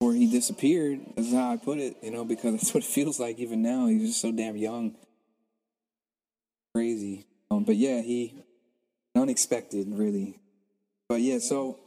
before 0.00 0.12
he 0.12 0.28
disappeared. 0.28 0.98
That's 1.14 1.32
how 1.32 1.52
I 1.52 1.56
put 1.56 1.78
it, 1.78 1.98
you 2.02 2.10
know, 2.10 2.24
because 2.24 2.52
that's 2.54 2.74
what 2.74 2.82
it 2.82 2.90
feels 2.90 3.20
like 3.20 3.38
even 3.38 3.62
now. 3.62 3.86
He's 3.86 4.08
just 4.08 4.20
so 4.20 4.32
damn 4.32 4.56
young. 4.56 4.96
Crazy. 6.74 7.26
Um, 7.52 7.62
but 7.62 7.76
yeah, 7.76 8.00
he 8.00 8.42
unexpected 9.14 9.86
really. 9.90 10.38
But 11.08 11.20
yeah, 11.20 11.38
so 11.38 11.78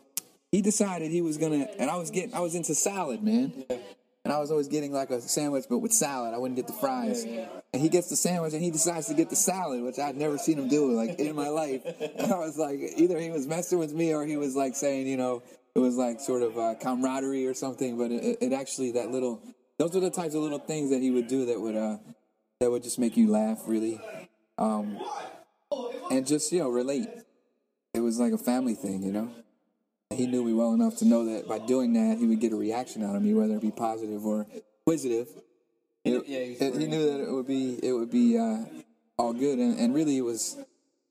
he 0.51 0.61
decided 0.61 1.11
he 1.11 1.21
was 1.21 1.37
gonna 1.37 1.67
and 1.77 1.89
I 1.89 1.95
was 1.97 2.11
getting 2.11 2.33
I 2.33 2.39
was 2.39 2.55
into 2.55 2.75
salad, 2.75 3.23
man. 3.23 3.65
And 4.23 4.33
I 4.33 4.39
was 4.39 4.51
always 4.51 4.67
getting 4.67 4.91
like 4.91 5.09
a 5.09 5.21
sandwich 5.21 5.65
but 5.69 5.77
with 5.77 5.93
salad. 5.93 6.33
I 6.33 6.37
wouldn't 6.37 6.57
get 6.57 6.67
the 6.67 6.73
fries. 6.73 7.23
And 7.23 7.81
he 7.81 7.87
gets 7.87 8.09
the 8.09 8.17
sandwich 8.17 8.53
and 8.53 8.61
he 8.61 8.71
decides 8.71 9.07
to 9.07 9.13
get 9.13 9.29
the 9.29 9.37
salad, 9.37 9.81
which 9.81 9.99
I'd 9.99 10.17
never 10.17 10.37
seen 10.37 10.59
him 10.59 10.67
do 10.67 10.91
like 10.91 11.17
in 11.19 11.35
my 11.35 11.49
life. 11.49 11.81
And 12.17 12.33
I 12.33 12.37
was 12.37 12.57
like 12.57 12.79
either 12.97 13.19
he 13.19 13.29
was 13.29 13.47
messing 13.47 13.79
with 13.79 13.93
me 13.93 14.13
or 14.13 14.25
he 14.25 14.35
was 14.35 14.55
like 14.55 14.75
saying, 14.75 15.07
you 15.07 15.17
know, 15.17 15.43
it 15.75 15.79
was 15.79 15.95
like 15.95 16.19
sort 16.19 16.41
of 16.41 16.57
uh, 16.57 16.75
camaraderie 16.75 17.45
or 17.45 17.53
something, 17.53 17.97
but 17.97 18.11
it, 18.11 18.37
it 18.41 18.53
actually 18.53 18.91
that 18.93 19.11
little 19.11 19.41
those 19.77 19.95
are 19.95 19.99
the 19.99 20.09
types 20.09 20.33
of 20.33 20.41
little 20.41 20.59
things 20.59 20.89
that 20.89 21.01
he 21.01 21.11
would 21.11 21.27
do 21.27 21.45
that 21.45 21.61
would 21.61 21.75
uh 21.75 21.97
that 22.59 22.71
would 22.71 22.83
just 22.83 22.97
make 22.97 23.15
you 23.15 23.29
laugh 23.29 23.61
really, 23.67 24.01
um, 24.57 24.99
and 26.11 26.25
just 26.25 26.51
you 26.51 26.59
know 26.59 26.69
relate. 26.69 27.07
It 27.93 27.99
was 28.01 28.19
like 28.19 28.33
a 28.33 28.37
family 28.37 28.75
thing, 28.75 29.01
you 29.03 29.11
know. 29.11 29.29
He 30.11 30.25
knew 30.27 30.43
me 30.43 30.53
well 30.53 30.73
enough 30.73 30.97
to 30.97 31.05
know 31.05 31.25
that 31.25 31.47
by 31.47 31.59
doing 31.59 31.93
that, 31.93 32.17
he 32.17 32.25
would 32.27 32.39
get 32.39 32.53
a 32.53 32.55
reaction 32.55 33.03
out 33.03 33.15
of 33.15 33.21
me, 33.21 33.33
whether 33.33 33.55
it 33.55 33.61
be 33.61 33.71
positive 33.71 34.25
or 34.25 34.45
inquisitive. 34.85 35.27
It- 36.05 36.27
yeah, 36.27 36.39
he's 36.39 36.61
it- 36.61 36.75
he 36.77 36.87
knew 36.87 37.05
that 37.11 37.19
it 37.27 37.31
would 37.31 37.47
be 37.47 37.79
it 37.83 37.91
would 37.91 38.11
be 38.11 38.37
uh, 38.37 38.59
all 39.17 39.33
good, 39.33 39.59
and, 39.59 39.77
and 39.79 39.93
really 39.93 40.17
it 40.17 40.21
was 40.21 40.57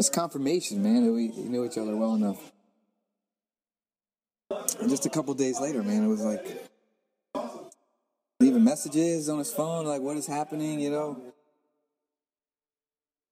just 0.01 0.13
confirmation, 0.13 0.83
man. 0.83 1.05
That 1.05 1.13
we 1.13 1.29
knew 1.29 1.65
each 1.65 1.77
other 1.79 1.95
well 1.97 2.15
enough. 2.15 2.53
And 4.81 4.89
just 4.89 5.07
a 5.07 5.11
couple 5.11 5.35
days 5.35 5.61
later, 5.61 5.83
man, 5.83 6.05
it 6.05 6.09
was 6.09 6.23
like 6.25 6.71
leaving 8.41 8.65
messages 8.65 9.29
on 9.29 9.39
his 9.39 9.53
phone, 9.53 9.87
like 9.87 10.01
what 10.01 10.17
is 10.17 10.27
happening, 10.27 10.81
you 10.81 10.91
know. 10.91 11.21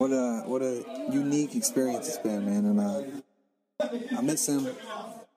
What 0.04 0.12
a 0.12 0.42
what 0.44 0.60
a 0.60 0.84
unique 1.10 1.56
experience 1.56 2.08
it's 2.08 2.18
been, 2.18 2.44
man, 2.44 2.66
and 2.66 2.78
uh, 2.78 4.18
I 4.18 4.20
miss 4.20 4.46
him. 4.46 4.68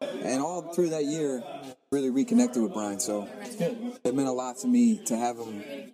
And 0.01 0.41
all 0.41 0.73
through 0.73 0.89
that 0.89 1.05
year, 1.05 1.41
really 1.89 2.09
reconnected 2.09 2.61
with 2.61 2.73
Brian. 2.73 2.99
So 2.99 3.29
it 4.03 4.13
meant 4.13 4.27
a 4.27 4.33
lot 4.33 4.57
to 4.57 4.67
me 4.67 5.01
to 5.05 5.15
have 5.15 5.37
him 5.37 5.93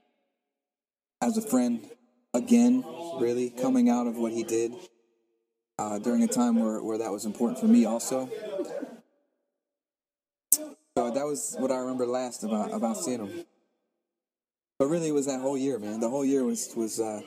as 1.22 1.38
a 1.38 1.42
friend 1.44 1.88
again. 2.34 2.84
Really 3.20 3.51
coming 3.51 3.92
out 3.92 4.08
of 4.08 4.18
what 4.18 4.32
he 4.32 4.44
did 4.44 4.74
uh, 5.77 6.00
during 6.00 6.24
a 6.24 6.27
time 6.27 6.60
where, 6.60 6.82
where 6.82 6.98
that 6.98 7.12
was 7.12 7.25
important 7.25 7.60
for 7.60 7.68
me 7.68 7.86
also. 7.86 8.27
So 10.51 11.12
that 11.12 11.27
was 11.27 11.56
what 11.60 11.72
I 11.72 11.77
remember 11.77 12.08
last 12.08 12.44
about 12.44 12.74
about 12.74 12.98
seeing 12.98 13.24
him. 13.24 13.46
But 14.80 14.88
really, 14.88 15.10
it 15.10 15.13
was 15.13 15.27
that 15.27 15.42
whole 15.42 15.60
year, 15.60 15.77
man. 15.77 16.00
The 16.00 16.10
whole 16.10 16.25
year 16.25 16.44
was 16.44 16.74
was 16.75 17.00
uh, 17.00 17.22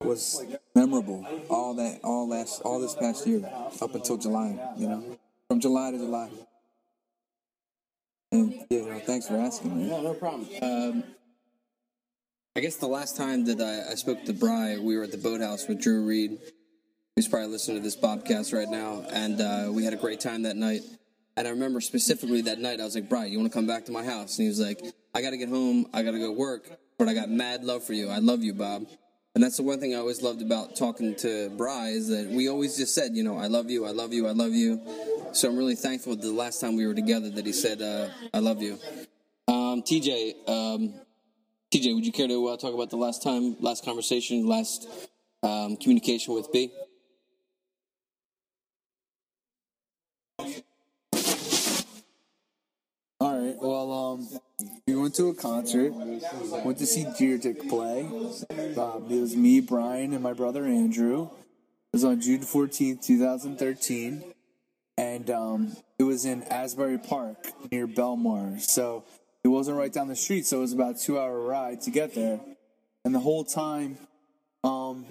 was 0.00 0.42
memorable. 0.74 1.26
All 1.48 1.74
that, 1.74 2.00
all 2.02 2.28
last, 2.28 2.62
all 2.62 2.80
this 2.80 2.94
past 2.94 3.26
year, 3.26 3.42
up 3.80 3.94
until 3.94 4.16
July. 4.16 4.58
You 4.76 4.88
know, 4.88 5.18
from 5.48 5.60
July 5.60 5.90
to 5.92 5.98
July. 5.98 6.30
And 8.32 8.64
you 8.70 8.86
know, 8.86 8.98
thanks 9.00 9.26
for 9.26 9.36
asking, 9.36 9.76
man. 9.76 9.88
No, 9.88 10.02
no 10.02 10.14
problem. 10.14 10.48
Um, 10.62 11.04
I 12.56 12.60
guess 12.60 12.76
the 12.76 12.86
last 12.86 13.16
time 13.16 13.44
that 13.46 13.60
I, 13.60 13.92
I 13.92 13.94
spoke 13.94 14.24
to 14.24 14.32
Bry, 14.32 14.78
we 14.78 14.96
were 14.96 15.04
at 15.04 15.12
the 15.12 15.18
boathouse 15.18 15.68
with 15.68 15.80
Drew 15.80 16.04
Reed, 16.04 16.38
who's 17.14 17.28
probably 17.28 17.48
listening 17.48 17.78
to 17.78 17.82
this 17.82 17.96
podcast 17.96 18.52
right 18.52 18.68
now, 18.68 19.04
and 19.10 19.40
uh, 19.40 19.68
we 19.72 19.84
had 19.84 19.92
a 19.92 19.96
great 19.96 20.20
time 20.20 20.42
that 20.42 20.56
night. 20.56 20.82
And 21.36 21.46
I 21.46 21.50
remember 21.50 21.80
specifically 21.80 22.42
that 22.42 22.58
night, 22.58 22.80
I 22.80 22.84
was 22.84 22.94
like, 22.94 23.08
Bry, 23.08 23.26
you 23.26 23.38
want 23.38 23.50
to 23.50 23.56
come 23.56 23.66
back 23.66 23.86
to 23.86 23.92
my 23.92 24.04
house? 24.04 24.38
And 24.38 24.44
he 24.44 24.48
was 24.48 24.60
like, 24.60 24.80
I 25.14 25.22
got 25.22 25.30
to 25.30 25.36
get 25.36 25.48
home, 25.48 25.86
I 25.92 26.02
got 26.02 26.12
to 26.12 26.18
go 26.18 26.32
work, 26.32 26.68
but 26.98 27.08
I 27.08 27.14
got 27.14 27.30
mad 27.30 27.64
love 27.64 27.84
for 27.84 27.92
you. 27.92 28.08
I 28.08 28.18
love 28.18 28.42
you, 28.42 28.54
Bob. 28.54 28.86
And 29.34 29.44
that's 29.44 29.56
the 29.58 29.62
one 29.62 29.78
thing 29.78 29.94
I 29.94 29.98
always 29.98 30.22
loved 30.22 30.42
about 30.42 30.74
talking 30.74 31.14
to 31.16 31.50
Bry 31.50 31.90
is 31.90 32.08
that 32.08 32.26
we 32.26 32.48
always 32.48 32.76
just 32.76 32.94
said, 32.94 33.14
you 33.14 33.22
know, 33.22 33.38
I 33.38 33.46
love 33.46 33.70
you, 33.70 33.86
I 33.86 33.90
love 33.90 34.12
you, 34.12 34.26
I 34.26 34.32
love 34.32 34.52
you. 34.52 34.80
So 35.32 35.48
I'm 35.48 35.56
really 35.56 35.76
thankful 35.76 36.16
the 36.16 36.32
last 36.32 36.60
time 36.60 36.76
we 36.76 36.84
were 36.84 36.94
together 36.94 37.30
that 37.30 37.46
he 37.46 37.52
said, 37.52 37.80
uh, 37.80 38.08
I 38.34 38.40
love 38.40 38.60
you. 38.60 38.78
Um, 39.46 39.82
TJ, 39.82 40.48
um, 40.48 40.94
TJ, 41.72 41.94
would 41.94 42.04
you 42.04 42.10
care 42.10 42.26
to 42.26 42.48
uh, 42.48 42.56
talk 42.56 42.74
about 42.74 42.90
the 42.90 42.96
last 42.96 43.22
time, 43.22 43.56
last 43.60 43.84
conversation, 43.84 44.48
last 44.48 44.88
um, 45.44 45.76
communication 45.76 46.34
with 46.34 46.50
B? 46.52 46.72
All 53.20 53.38
right. 53.38 53.56
Well, 53.60 53.92
um, 53.92 54.28
went 55.00 55.14
to 55.14 55.28
a 55.28 55.34
concert. 55.34 55.92
Went 55.92 56.78
to 56.78 56.86
see 56.86 57.06
Deer 57.18 57.38
Tick 57.38 57.68
play. 57.68 58.02
Um, 58.02 59.06
it 59.10 59.20
was 59.20 59.34
me, 59.34 59.60
Brian, 59.60 60.12
and 60.12 60.22
my 60.22 60.32
brother 60.32 60.64
Andrew. 60.64 61.24
It 61.24 61.94
was 61.94 62.04
on 62.04 62.20
June 62.20 62.42
fourteenth, 62.42 63.02
two 63.02 63.18
thousand 63.18 63.58
thirteen, 63.58 64.22
and 64.96 65.30
um, 65.30 65.76
it 65.98 66.04
was 66.04 66.24
in 66.24 66.42
Asbury 66.44 66.98
Park 66.98 67.38
near 67.72 67.88
Belmar. 67.88 68.60
So 68.60 69.04
it 69.42 69.48
wasn't 69.48 69.78
right 69.78 69.92
down 69.92 70.08
the 70.08 70.16
street. 70.16 70.46
So 70.46 70.58
it 70.58 70.60
was 70.60 70.72
about 70.72 70.96
a 70.96 70.98
two-hour 70.98 71.40
ride 71.40 71.80
to 71.82 71.90
get 71.90 72.14
there. 72.14 72.40
And 73.04 73.14
the 73.14 73.20
whole 73.20 73.44
time, 73.44 73.96
um, 74.62 75.06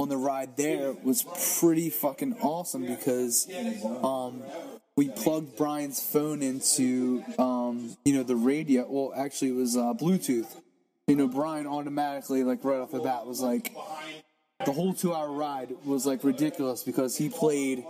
on 0.00 0.08
the 0.08 0.16
ride 0.16 0.56
there 0.56 0.92
was 1.04 1.24
pretty 1.60 1.90
fucking 1.90 2.34
awesome 2.40 2.86
because 2.86 3.46
um, 4.02 4.42
we 4.96 5.10
plugged 5.10 5.58
Brian's 5.58 6.02
phone 6.02 6.42
into 6.42 7.22
um, 7.38 7.96
you 8.04 8.14
know 8.14 8.22
the 8.22 8.34
radio. 8.34 8.86
Well, 8.88 9.12
actually, 9.14 9.50
it 9.50 9.56
was 9.56 9.76
uh, 9.76 9.92
Bluetooth. 9.92 10.48
You 11.06 11.16
know, 11.16 11.28
Brian 11.28 11.66
automatically, 11.66 12.44
like 12.44 12.64
right 12.64 12.80
off 12.80 12.92
the 12.92 13.00
bat, 13.00 13.26
was 13.26 13.42
like 13.42 13.74
the 14.64 14.72
whole 14.72 14.94
two-hour 14.94 15.30
ride 15.30 15.74
was 15.84 16.06
like 16.06 16.24
ridiculous 16.24 16.82
because 16.82 17.16
he 17.16 17.28
played 17.28 17.84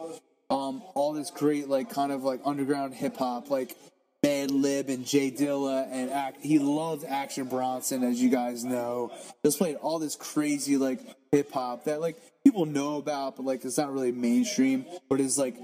um, 0.50 0.83
all 0.95 1.12
this 1.12 1.31
great, 1.31 1.69
like 1.69 1.90
kind 1.90 2.11
of 2.11 2.25
like 2.25 2.40
underground 2.45 2.93
hip 2.95 3.19
hop, 3.19 3.50
like 3.50 3.76
Madlib 4.25 4.88
and 4.88 5.07
J 5.07 5.31
Dilla, 5.31 5.87
and 5.93 6.11
act, 6.11 6.38
he 6.43 6.59
loved 6.59 7.05
Action 7.05 7.45
Bronson, 7.47 8.02
as 8.02 8.21
you 8.21 8.31
guys 8.31 8.64
know. 8.64 9.12
Just 9.45 9.59
played 9.59 9.76
all 9.76 10.00
this 10.00 10.17
crazy 10.17 10.76
like 10.76 11.00
hip 11.33 11.53
hop 11.53 11.85
that 11.85 12.01
like 12.01 12.17
people 12.45 12.67
know 12.67 12.97
about, 12.97 13.37
but 13.37 13.47
like 13.47 13.65
it's 13.65 13.79
not 13.79 13.93
really 13.93 14.13
mainstream, 14.13 14.85
but 15.09 15.21
it's 15.21 15.39
like 15.39 15.57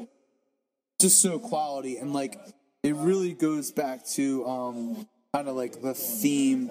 just 1.01 1.21
so 1.21 1.39
quality 1.39 1.99
and 1.99 2.13
like 2.13 2.39
it 2.83 2.95
really 2.95 3.33
goes 3.33 3.71
back 3.73 4.07
to 4.07 4.47
um 4.47 5.07
kind 5.35 5.49
of 5.49 5.57
like 5.57 5.83
the 5.83 5.93
theme 5.93 6.71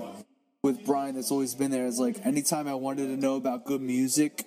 with 0.64 0.84
Brian 0.84 1.14
that's 1.14 1.30
always 1.30 1.54
been 1.54 1.70
there 1.70 1.86
is 1.86 2.00
like 2.00 2.26
anytime 2.26 2.68
I 2.68 2.74
wanted 2.74 3.08
to 3.08 3.18
know 3.18 3.36
about 3.36 3.66
good 3.66 3.82
music, 3.82 4.44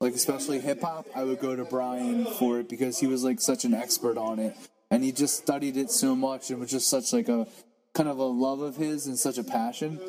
like 0.00 0.14
especially 0.14 0.58
hip 0.58 0.80
hop, 0.80 1.06
I 1.14 1.22
would 1.22 1.38
go 1.38 1.54
to 1.54 1.64
Brian 1.64 2.24
for 2.24 2.58
it 2.58 2.68
because 2.68 2.98
he 2.98 3.06
was 3.06 3.22
like 3.22 3.40
such 3.40 3.64
an 3.64 3.74
expert 3.74 4.18
on 4.18 4.40
it. 4.40 4.56
And 4.90 5.04
he 5.04 5.12
just 5.12 5.36
studied 5.36 5.76
it 5.76 5.92
so 5.92 6.16
much 6.16 6.50
and 6.50 6.58
was 6.58 6.72
just 6.72 6.88
such 6.88 7.12
like 7.12 7.28
a 7.28 7.46
kind 7.94 8.08
of 8.08 8.18
a 8.18 8.24
love 8.24 8.60
of 8.60 8.76
his 8.76 9.06
and 9.06 9.18
such 9.18 9.38
a 9.38 9.44
passion, 9.44 10.00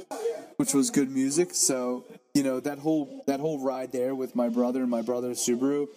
which 0.58 0.74
was 0.74 0.90
good 0.90 1.10
music. 1.10 1.54
So, 1.54 2.06
you 2.34 2.44
know, 2.44 2.60
that 2.60 2.80
whole 2.80 3.24
that 3.28 3.40
whole 3.40 3.60
ride 3.60 3.92
there 3.92 4.16
with 4.16 4.36
my 4.36 4.50
brother 4.50 4.82
and 4.82 4.90
my 4.90 5.02
brother 5.02 5.32
Subaru 5.32 5.88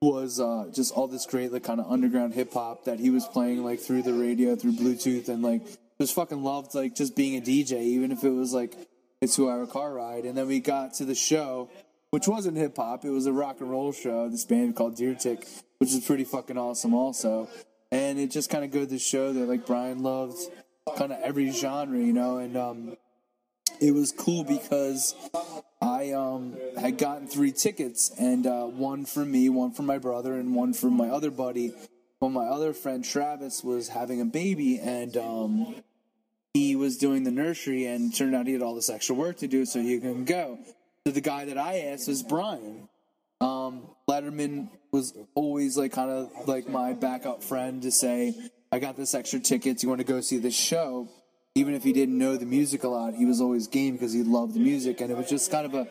was 0.00 0.40
uh, 0.40 0.68
just 0.72 0.92
all 0.92 1.06
this 1.06 1.26
great 1.26 1.52
like 1.52 1.62
kind 1.62 1.80
of 1.80 1.90
underground 1.90 2.34
hip 2.34 2.52
hop 2.52 2.84
that 2.84 2.98
he 2.98 3.10
was 3.10 3.26
playing 3.26 3.64
like 3.64 3.80
through 3.80 4.02
the 4.02 4.12
radio, 4.12 4.56
through 4.56 4.72
Bluetooth, 4.72 5.28
and 5.28 5.42
like 5.42 5.62
just 6.00 6.14
fucking 6.14 6.42
loved 6.42 6.74
like 6.74 6.94
just 6.94 7.14
being 7.14 7.36
a 7.36 7.40
DJ, 7.40 7.82
even 7.82 8.10
if 8.12 8.24
it 8.24 8.30
was 8.30 8.52
like 8.52 8.76
a 9.22 9.26
two 9.26 9.48
hour 9.48 9.66
car 9.66 9.92
ride. 9.92 10.24
And 10.24 10.36
then 10.36 10.48
we 10.48 10.60
got 10.60 10.94
to 10.94 11.04
the 11.04 11.14
show, 11.14 11.70
which 12.10 12.26
wasn't 12.26 12.56
hip 12.56 12.76
hop, 12.76 13.04
it 13.04 13.10
was 13.10 13.26
a 13.26 13.32
rock 13.32 13.60
and 13.60 13.70
roll 13.70 13.92
show. 13.92 14.28
This 14.28 14.44
band 14.44 14.74
called 14.74 14.96
Deer 14.96 15.14
Tick, 15.14 15.46
which 15.78 15.92
is 15.92 16.04
pretty 16.04 16.24
fucking 16.24 16.58
awesome 16.58 16.94
also. 16.94 17.48
And 17.92 18.18
it 18.18 18.30
just 18.30 18.50
kind 18.50 18.64
of 18.64 18.70
goes 18.70 18.88
to 18.88 18.98
show 18.98 19.32
that 19.32 19.48
like 19.48 19.66
Brian 19.66 20.02
loved 20.02 20.38
kind 20.96 21.12
of 21.12 21.20
every 21.22 21.50
genre, 21.50 21.98
you 21.98 22.12
know, 22.12 22.38
and 22.38 22.56
um, 22.56 22.96
it 23.80 23.92
was 23.92 24.12
cool 24.12 24.44
because 24.44 25.14
I 25.80 26.12
um, 26.12 26.56
had 26.78 26.98
gotten 26.98 27.26
three 27.28 27.52
tickets, 27.52 28.12
and 28.18 28.46
uh, 28.46 28.64
one 28.64 29.04
for 29.04 29.24
me, 29.24 29.48
one 29.48 29.72
for 29.72 29.82
my 29.82 29.98
brother, 29.98 30.34
and 30.34 30.54
one 30.54 30.72
for 30.72 30.90
my 30.90 31.08
other 31.08 31.30
buddy. 31.30 31.72
Well, 32.20 32.30
my 32.30 32.46
other 32.46 32.72
friend 32.72 33.04
Travis 33.04 33.64
was 33.64 33.88
having 33.88 34.20
a 34.20 34.24
baby, 34.24 34.78
and 34.78 35.16
um, 35.16 35.74
he 36.54 36.76
was 36.76 36.98
doing 36.98 37.24
the 37.24 37.30
nursery, 37.30 37.86
and 37.86 38.14
turned 38.14 38.34
out 38.34 38.46
he 38.46 38.52
had 38.52 38.62
all 38.62 38.74
this 38.74 38.90
extra 38.90 39.14
work 39.14 39.38
to 39.38 39.48
do, 39.48 39.64
so 39.64 39.80
he 39.80 39.98
couldn't 39.98 40.24
go. 40.24 40.58
So 41.06 41.12
the 41.12 41.20
guy 41.20 41.46
that 41.46 41.58
I 41.58 41.78
asked 41.80 42.08
was 42.08 42.22
Brian. 42.22 42.88
Um, 43.40 43.88
Lederman 44.08 44.68
was 44.92 45.14
always 45.34 45.76
like 45.76 45.92
kind 45.92 46.10
of 46.10 46.30
like 46.46 46.68
my 46.68 46.92
backup 46.92 47.42
friend 47.42 47.82
to 47.82 47.90
say, 47.90 48.36
"I 48.72 48.80
got 48.80 48.96
this 48.96 49.14
extra 49.14 49.38
tickets. 49.38 49.82
You 49.84 49.88
want 49.88 50.00
to 50.00 50.06
go 50.06 50.20
see 50.20 50.38
this 50.38 50.56
show?" 50.56 51.08
even 51.54 51.74
if 51.74 51.82
he 51.82 51.92
didn't 51.92 52.16
know 52.16 52.36
the 52.36 52.46
music 52.46 52.84
a 52.84 52.88
lot, 52.88 53.14
he 53.14 53.26
was 53.26 53.40
always 53.40 53.66
game 53.66 53.94
because 53.94 54.12
he 54.12 54.22
loved 54.22 54.54
the 54.54 54.60
music. 54.60 55.00
And 55.00 55.10
it 55.10 55.16
was 55.16 55.28
just 55.28 55.50
kind 55.50 55.66
of 55.66 55.74
a 55.74 55.86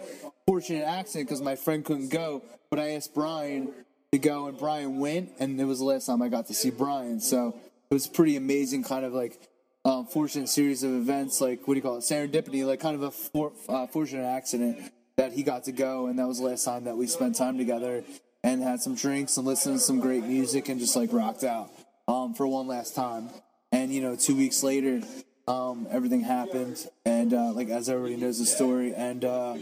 fortunate 0.48 0.84
accident 0.84 1.30
because 1.30 1.42
my 1.42 1.56
friend 1.56 1.86
couldn't 1.86 2.10
go, 2.10 2.42
but 2.70 2.80
I 2.80 2.92
asked 2.92 3.14
Brian 3.14 3.72
to 4.12 4.18
go, 4.18 4.48
and 4.48 4.58
Brian 4.58 4.98
went, 5.00 5.32
and 5.40 5.60
it 5.62 5.66
was 5.66 5.80
the 5.80 5.86
last 5.86 6.08
time 6.08 6.22
I 6.22 6.30
got 6.30 6.48
to 6.48 6.54
see 6.54 6.72
Brian. 6.72 7.20
So 7.20 7.56
it 7.90 7.94
was 7.94 8.08
pretty 8.08 8.36
amazing, 8.36 8.84
kind 8.84 9.06
of 9.06 9.14
like 9.14 9.40
um, 9.86 10.08
fortunate 10.08 10.50
series 10.50 10.84
of 10.84 10.92
events, 10.92 11.42
like 11.42 11.68
what 11.68 11.76
do 11.76 11.78
you 11.78 11.84
call 11.84 11.98
it, 11.98 12.02
serendipity, 12.02 12.66
like 12.66 12.80
kind 12.80 12.96
of 12.96 13.04
a 13.04 13.12
for, 13.12 13.52
uh, 13.70 13.86
fortunate 13.88 14.26
accident 14.26 14.92
that 15.18 15.32
he 15.34 15.44
got 15.44 15.66
to 15.66 15.72
go, 15.72 16.08
and 16.08 16.18
that 16.18 16.28
was 16.28 16.40
the 16.40 16.46
last 16.46 16.66
time 16.66 16.86
that 16.86 16.98
we 16.98 17.06
spent 17.06 17.36
time 17.36 17.58
together 17.58 18.04
and 18.44 18.64
had 18.64 18.82
some 18.82 18.96
drinks 18.96 19.38
and 19.38 19.46
listened 19.46 19.76
to 19.76 19.80
some 19.80 20.00
great 20.00 20.24
music 20.24 20.68
and 20.70 20.80
just 20.80 20.96
like 20.96 21.14
rocked 21.14 21.44
out 21.44 21.70
um, 22.08 22.34
for 22.34 22.48
one 22.48 22.68
last 22.68 22.96
time. 22.96 23.30
And 23.72 23.94
you 23.94 24.02
know, 24.02 24.16
two 24.16 24.36
weeks 24.36 24.64
later, 24.64 25.02
um, 25.48 25.88
everything 25.90 26.22
happened, 26.22 26.86
and 27.06 27.34
uh, 27.34 27.52
like 27.54 27.70
as 27.70 27.90
everybody 27.90 28.16
knows 28.16 28.40
the 28.40 28.46
story, 28.46 28.94
and 28.94 29.24
uh, 29.24 29.56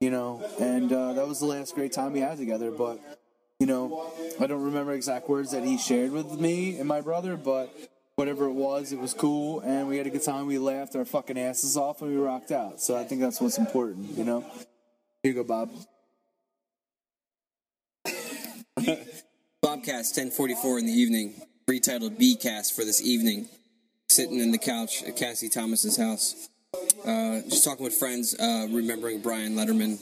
you 0.00 0.10
know, 0.10 0.42
and 0.60 0.92
uh, 0.92 1.12
that 1.14 1.26
was 1.26 1.40
the 1.40 1.46
last 1.46 1.74
great 1.74 1.92
time 1.92 2.12
we 2.12 2.20
had 2.20 2.38
together. 2.38 2.70
But 2.70 3.00
you 3.58 3.66
know, 3.66 4.12
I 4.40 4.46
don't 4.46 4.62
remember 4.62 4.92
exact 4.92 5.28
words 5.28 5.50
that 5.52 5.64
he 5.64 5.78
shared 5.78 6.12
with 6.12 6.40
me 6.40 6.78
and 6.78 6.88
my 6.88 7.00
brother, 7.00 7.36
but 7.36 7.74
whatever 8.14 8.46
it 8.46 8.52
was, 8.52 8.92
it 8.92 8.98
was 8.98 9.14
cool, 9.14 9.60
and 9.60 9.88
we 9.88 9.96
had 9.96 10.06
a 10.06 10.10
good 10.10 10.22
time. 10.22 10.46
We 10.46 10.58
laughed 10.58 10.94
our 10.94 11.04
fucking 11.04 11.38
asses 11.38 11.76
off, 11.76 12.02
and 12.02 12.10
we 12.10 12.16
rocked 12.16 12.52
out. 12.52 12.80
So 12.80 12.96
I 12.96 13.04
think 13.04 13.20
that's 13.20 13.40
what's 13.40 13.58
important, 13.58 14.16
you 14.16 14.24
know. 14.24 14.44
Here 15.22 15.32
you 15.32 15.34
go, 15.34 15.44
Bob. 15.44 15.70
Bobcast 19.62 20.16
1044 20.16 20.78
in 20.78 20.86
the 20.86 20.92
evening, 20.92 21.34
retitled 21.70 22.18
B-Cast 22.18 22.74
for 22.74 22.84
this 22.84 23.00
evening. 23.00 23.48
Sitting 24.08 24.40
in 24.40 24.50
the 24.50 24.58
couch 24.58 25.04
at 25.04 25.16
Cassie 25.16 25.48
Thomas's 25.48 25.96
house. 25.96 26.48
Uh, 27.04 27.42
just 27.48 27.64
talking 27.64 27.84
with 27.84 27.94
friends, 27.94 28.34
uh, 28.40 28.66
remembering 28.70 29.20
Brian 29.20 29.54
Lederman. 29.54 30.00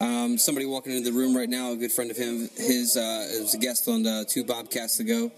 Um, 0.00 0.38
somebody 0.38 0.66
walking 0.66 0.92
into 0.92 1.10
the 1.10 1.16
room 1.16 1.36
right 1.36 1.48
now, 1.48 1.72
a 1.72 1.76
good 1.76 1.90
friend 1.90 2.12
of 2.12 2.16
him, 2.16 2.48
his 2.56 2.96
uh, 2.96 3.26
was 3.40 3.54
a 3.54 3.58
guest 3.58 3.88
on 3.88 4.06
uh, 4.06 4.22
two 4.28 4.44
Bobcasts 4.44 5.00
ago, 5.00 5.32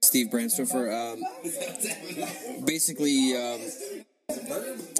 Steve 0.00 0.28
Brandsdorfer. 0.28 1.14
Um, 1.14 2.64
basically, 2.64 3.36
um, 3.36 3.60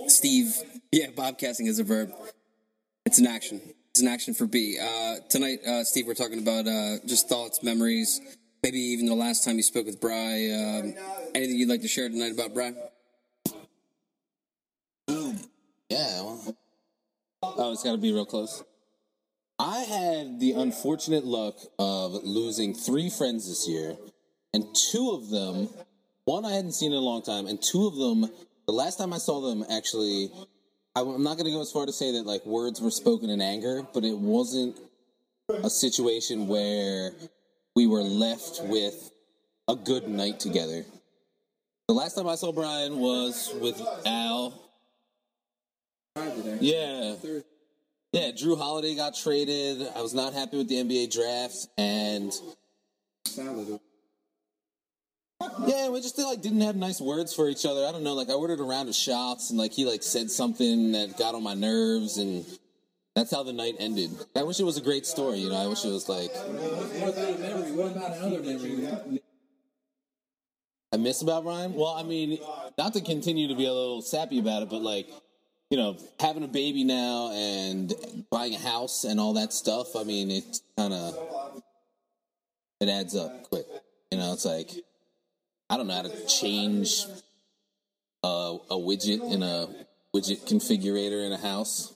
Steve, 0.08 0.54
yeah, 0.92 1.06
Bobcasting 1.08 1.66
is 1.66 1.78
a 1.78 1.84
verb. 1.84 2.12
It's 3.06 3.18
an 3.18 3.26
action. 3.26 3.60
It's 3.90 4.02
an 4.02 4.08
action 4.08 4.34
for 4.34 4.46
B. 4.46 4.78
Uh, 4.78 5.16
tonight, 5.30 5.60
uh, 5.66 5.84
Steve, 5.84 6.06
we're 6.06 6.14
talking 6.14 6.40
about 6.40 6.66
uh, 6.66 6.96
just 7.06 7.28
thoughts, 7.28 7.62
memories, 7.62 8.20
maybe 8.64 8.78
even 8.78 9.04
the 9.04 9.14
last 9.14 9.44
time 9.44 9.58
you 9.58 9.62
spoke 9.62 9.84
with 9.84 10.00
Bry. 10.00 10.48
Um, 10.48 10.94
anything 11.34 11.58
you'd 11.58 11.68
like 11.68 11.82
to 11.82 11.88
share 11.88 12.08
tonight 12.08 12.32
about 12.32 12.54
Bry? 12.54 12.72
Yeah, 15.06 16.22
well, 16.22 16.56
Oh, 17.42 17.72
it's 17.72 17.82
got 17.84 17.92
to 17.92 17.98
be 17.98 18.10
real 18.10 18.24
close. 18.24 18.64
I 19.58 19.80
had 19.80 20.40
the 20.40 20.52
unfortunate 20.52 21.26
luck 21.26 21.56
of 21.78 22.24
losing 22.24 22.74
three 22.74 23.10
friends 23.10 23.46
this 23.46 23.68
year, 23.68 23.98
and 24.54 24.64
two 24.74 25.10
of 25.10 25.28
them, 25.28 25.68
one 26.24 26.46
I 26.46 26.52
hadn't 26.54 26.72
seen 26.72 26.92
in 26.92 26.96
a 26.96 27.02
long 27.02 27.20
time, 27.20 27.46
and 27.46 27.60
two 27.62 27.86
of 27.86 27.96
them, 27.96 28.30
the 28.66 28.72
last 28.72 28.96
time 28.96 29.12
I 29.12 29.18
saw 29.18 29.42
them, 29.42 29.62
actually, 29.70 30.30
I'm 30.96 31.22
not 31.22 31.34
going 31.34 31.44
to 31.44 31.50
go 31.50 31.60
as 31.60 31.70
far 31.70 31.84
to 31.84 31.92
say 31.92 32.12
that 32.12 32.24
like 32.24 32.46
words 32.46 32.80
were 32.80 32.90
spoken 32.90 33.28
in 33.28 33.42
anger, 33.42 33.86
but 33.92 34.04
it 34.04 34.16
wasn't 34.16 34.78
a 35.50 35.68
situation 35.68 36.48
where 36.48 37.12
we 37.74 37.86
were 37.86 38.02
left 38.02 38.62
with 38.64 39.10
a 39.68 39.74
good 39.74 40.08
night 40.08 40.40
together. 40.40 40.84
The 41.88 41.94
last 41.94 42.14
time 42.14 42.28
I 42.28 42.36
saw 42.36 42.52
Brian 42.52 42.98
was 42.98 43.52
with 43.60 43.80
Al. 44.06 44.60
Yeah. 46.60 47.16
Yeah, 48.12 48.30
Jrue 48.30 48.56
Holiday 48.56 48.94
got 48.94 49.16
traded. 49.16 49.88
I 49.96 50.00
was 50.00 50.14
not 50.14 50.32
happy 50.32 50.56
with 50.56 50.68
the 50.68 50.76
NBA 50.76 51.12
draft, 51.12 51.66
and 51.76 52.32
yeah, 55.66 55.88
we 55.88 56.00
just 56.00 56.16
like 56.18 56.40
didn't 56.40 56.60
have 56.60 56.76
nice 56.76 57.00
words 57.00 57.34
for 57.34 57.48
each 57.48 57.66
other. 57.66 57.84
I 57.84 57.90
don't 57.90 58.04
know. 58.04 58.14
Like 58.14 58.30
I 58.30 58.34
ordered 58.34 58.60
a 58.60 58.62
round 58.62 58.88
of 58.88 58.94
shots, 58.94 59.50
and 59.50 59.58
like 59.58 59.72
he 59.72 59.84
like 59.84 60.04
said 60.04 60.30
something 60.30 60.92
that 60.92 61.18
got 61.18 61.34
on 61.34 61.42
my 61.42 61.54
nerves, 61.54 62.18
and 62.18 62.44
that's 63.14 63.30
how 63.30 63.42
the 63.42 63.52
night 63.52 63.76
ended. 63.78 64.10
I 64.34 64.42
wish 64.42 64.58
it 64.60 64.64
was 64.64 64.76
a 64.76 64.82
great 64.82 65.06
story. 65.06 65.38
You 65.38 65.50
know, 65.50 65.56
I 65.56 65.66
wish 65.66 65.84
it 65.84 65.90
was 65.90 66.08
like 66.08 66.30
I 70.92 70.96
miss 70.96 71.22
about 71.22 71.44
Ryan. 71.44 71.74
Well, 71.74 71.94
I 71.94 72.02
mean, 72.02 72.38
not 72.78 72.92
to 72.94 73.00
continue 73.00 73.48
to 73.48 73.54
be 73.54 73.66
a 73.66 73.72
little 73.72 74.02
sappy 74.02 74.38
about 74.38 74.62
it, 74.62 74.70
but 74.70 74.82
like 74.82 75.08
you 75.70 75.76
know, 75.76 75.96
having 76.20 76.44
a 76.44 76.48
baby 76.48 76.84
now 76.84 77.32
and 77.32 77.92
buying 78.30 78.54
a 78.54 78.58
house 78.58 79.04
and 79.04 79.18
all 79.18 79.32
that 79.34 79.52
stuff. 79.52 79.96
I 79.96 80.04
mean, 80.04 80.30
it's 80.30 80.62
kind 80.76 80.92
of 80.92 81.62
it 82.80 82.88
adds 82.88 83.16
up 83.16 83.48
quick. 83.48 83.66
You 84.10 84.18
know, 84.18 84.32
it's 84.32 84.44
like 84.44 84.70
I 85.70 85.76
don't 85.76 85.86
know 85.86 85.94
how 85.94 86.02
to 86.02 86.26
change 86.26 87.06
a, 88.22 88.58
a 88.70 88.76
widget 88.76 89.32
in 89.32 89.42
a 89.42 89.68
widget 90.14 90.46
configurator 90.46 91.26
in 91.26 91.32
a 91.32 91.38
house. 91.38 91.93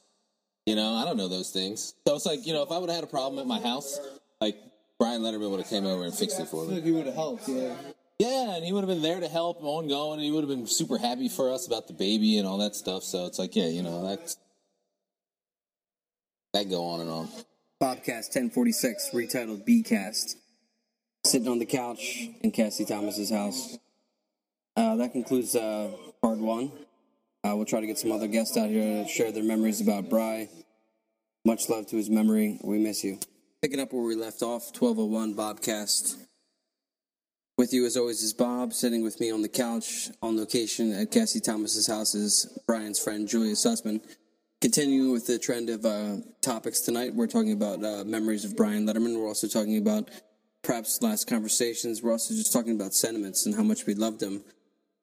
You 0.68 0.76
know, 0.76 0.96
I 0.96 1.06
don't 1.06 1.16
know 1.16 1.28
those 1.28 1.48
things. 1.48 1.94
So 2.06 2.14
it's 2.14 2.26
like, 2.26 2.46
you 2.46 2.52
know, 2.52 2.62
if 2.62 2.70
I 2.70 2.76
would 2.76 2.90
have 2.90 2.96
had 2.96 3.04
a 3.04 3.06
problem 3.06 3.40
at 3.40 3.46
my 3.46 3.58
house, 3.58 3.98
like 4.38 4.58
Brian 4.98 5.22
Lederman 5.22 5.48
would 5.48 5.60
have 5.60 5.70
came 5.70 5.86
over 5.86 6.04
and 6.04 6.12
fixed 6.12 6.38
it 6.38 6.46
for 6.46 6.66
me. 6.66 6.78
He 6.82 6.90
would 6.90 7.06
have 7.06 7.14
helped, 7.14 7.48
yeah. 7.48 7.74
Yeah, 8.18 8.54
and 8.54 8.62
he 8.62 8.74
would 8.74 8.80
have 8.80 8.88
been 8.88 9.00
there 9.00 9.18
to 9.18 9.28
help 9.28 9.62
ongoing, 9.62 10.18
and 10.18 10.22
he 10.22 10.30
would 10.30 10.42
have 10.42 10.50
been 10.50 10.66
super 10.66 10.98
happy 10.98 11.30
for 11.30 11.50
us 11.50 11.66
about 11.66 11.86
the 11.86 11.94
baby 11.94 12.36
and 12.36 12.46
all 12.46 12.58
that 12.58 12.74
stuff. 12.74 13.02
So 13.02 13.24
it's 13.24 13.38
like, 13.38 13.56
yeah, 13.56 13.68
you 13.68 13.82
know, 13.82 14.06
that's 14.06 14.36
that 16.52 16.68
go 16.68 16.84
on 16.84 17.00
and 17.00 17.08
on. 17.08 17.28
Bobcast 17.80 18.36
1046, 18.36 19.12
retitled 19.14 19.64
B-Cast. 19.64 20.36
Sitting 21.24 21.48
on 21.48 21.60
the 21.60 21.66
couch 21.66 22.28
in 22.42 22.50
Cassie 22.50 22.84
Thomas's 22.84 23.30
house. 23.30 23.78
Uh, 24.76 24.96
that 24.96 25.12
concludes 25.12 25.56
uh, 25.56 25.92
part 26.20 26.36
one. 26.36 26.72
Uh, 27.44 27.54
we'll 27.54 27.64
try 27.64 27.80
to 27.80 27.86
get 27.86 27.98
some 27.98 28.10
other 28.10 28.26
guests 28.26 28.56
out 28.56 28.68
here 28.68 29.04
to 29.04 29.08
share 29.08 29.30
their 29.30 29.44
memories 29.44 29.80
about 29.80 30.10
Bry. 30.10 30.48
Much 31.44 31.68
love 31.68 31.86
to 31.86 31.96
his 31.96 32.10
memory. 32.10 32.58
We 32.64 32.78
miss 32.78 33.04
you. 33.04 33.18
Picking 33.62 33.80
up 33.80 33.92
where 33.92 34.02
we 34.02 34.16
left 34.16 34.42
off, 34.42 34.72
1201 34.78 35.34
Bobcast. 35.34 36.16
With 37.56 37.72
you, 37.72 37.86
as 37.86 37.96
always, 37.96 38.22
is 38.22 38.32
Bob, 38.32 38.72
sitting 38.72 39.02
with 39.02 39.18
me 39.20 39.32
on 39.32 39.42
the 39.42 39.48
couch 39.48 40.10
on 40.22 40.36
location 40.36 40.92
at 40.92 41.10
Cassie 41.10 41.40
Thomas's 41.40 41.86
house 41.86 42.14
is 42.14 42.58
Brian's 42.66 43.00
friend 43.00 43.26
Julia 43.26 43.54
Susman. 43.54 44.00
Continuing 44.60 45.12
with 45.12 45.26
the 45.26 45.38
trend 45.38 45.70
of 45.70 45.84
uh, 45.84 46.16
topics 46.40 46.80
tonight, 46.80 47.14
we're 47.14 47.26
talking 47.26 47.52
about 47.52 47.84
uh, 47.84 48.04
memories 48.04 48.44
of 48.44 48.56
Brian 48.56 48.86
Lederman. 48.86 49.16
We're 49.16 49.26
also 49.26 49.46
talking 49.46 49.78
about 49.78 50.08
perhaps 50.62 51.00
last 51.02 51.28
conversations. 51.28 52.02
We're 52.02 52.12
also 52.12 52.34
just 52.34 52.52
talking 52.52 52.74
about 52.74 52.94
sentiments 52.94 53.46
and 53.46 53.54
how 53.54 53.62
much 53.62 53.86
we 53.86 53.94
loved 53.94 54.22
him. 54.22 54.42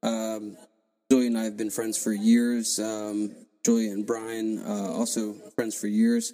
Um, 0.03 0.57
Julia 1.11 1.27
and 1.27 1.37
I 1.37 1.43
have 1.43 1.57
been 1.57 1.69
friends 1.69 2.01
for 2.01 2.11
years. 2.11 2.79
Um, 2.79 3.31
Julia 3.63 3.91
and 3.91 4.05
Brian, 4.05 4.59
uh, 4.59 4.91
also 4.91 5.33
friends 5.55 5.75
for 5.75 5.87
years. 5.87 6.33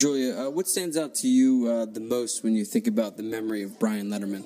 Julia, 0.00 0.34
uh, 0.46 0.50
what 0.50 0.68
stands 0.68 0.96
out 0.96 1.14
to 1.16 1.28
you 1.28 1.68
uh, 1.68 1.86
the 1.86 2.00
most 2.00 2.44
when 2.44 2.54
you 2.54 2.64
think 2.64 2.86
about 2.86 3.16
the 3.16 3.22
memory 3.22 3.62
of 3.62 3.78
Brian 3.78 4.08
Lederman? 4.08 4.44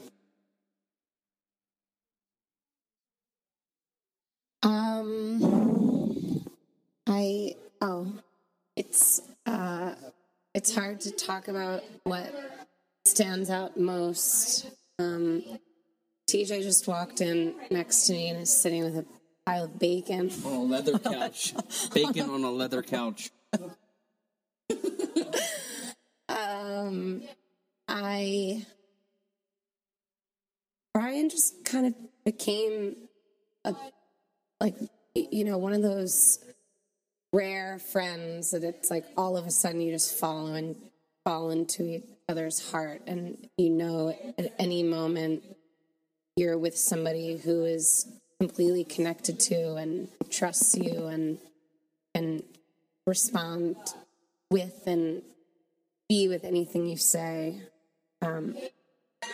Um, 4.63 6.45
I 7.07 7.55
oh, 7.83 8.13
it's 8.77 9.21
uh, 9.45 9.95
it's 10.55 10.75
hard 10.75 11.01
to 11.03 11.11
talk 11.11 11.49
about 11.49 11.85
what 12.05 12.33
stands 13.05 13.51
out 13.51 13.79
most. 13.79 14.71
Um, 14.99 15.43
TJ 16.31 16.63
just 16.63 16.89
walked 16.89 17.21
in 17.21 17.55
next 17.71 18.07
to 18.07 18.15
me 18.15 18.31
and 18.31 18.41
is 18.41 18.53
sitting 18.53 18.83
with 18.83 18.97
a 18.97 19.07
pile 19.47 19.65
of 19.65 19.79
bacon. 19.79 20.31
On 20.45 20.53
a 20.53 20.63
leather 20.63 20.99
couch. 20.99 21.55
Bacon 21.95 22.31
on 22.31 22.45
a 22.45 22.51
leather 22.51 22.83
couch. 22.83 23.31
Um, 26.29 27.23
I 27.87 28.65
Brian 30.93 31.29
just 31.29 31.65
kind 31.65 31.87
of 31.87 31.95
became 32.25 32.97
a 33.65 33.75
like 34.61 34.75
you 35.15 35.45
know 35.45 35.59
one 35.59 35.73
of 35.73 35.83
those 35.83 36.39
rare 37.33 37.79
friends 37.79 38.53
that 38.53 38.65
it's 38.65 38.91
like 38.91 39.05
all 39.17 39.37
of 39.37 39.47
a 39.47 39.51
sudden 39.51 39.81
you 39.81 39.93
just 39.93 40.15
fall 40.15 40.47
and 40.47 40.77
fall 41.25 41.51
into 41.51 41.83
each 41.97 42.05
other's 42.29 42.71
heart 42.71 43.03
and 43.07 43.49
you 43.57 43.71
know 43.71 44.17
at 44.39 44.55
any 44.59 44.83
moment 44.83 45.43
you're 46.37 46.59
with 46.59 46.77
somebody 46.77 47.37
who 47.37 47.65
is 47.65 48.07
completely 48.39 48.85
connected 48.85 49.41
to 49.41 49.77
and 49.77 50.09
trusts 50.31 50.77
you 50.77 51.07
and 51.07 51.39
and 52.15 52.43
respond 53.07 53.77
with 54.51 54.87
and 54.87 55.23
be 56.09 56.29
with 56.29 56.45
anything 56.45 56.87
you 56.87 56.97
say. 56.97 57.61
Um, 58.23 58.57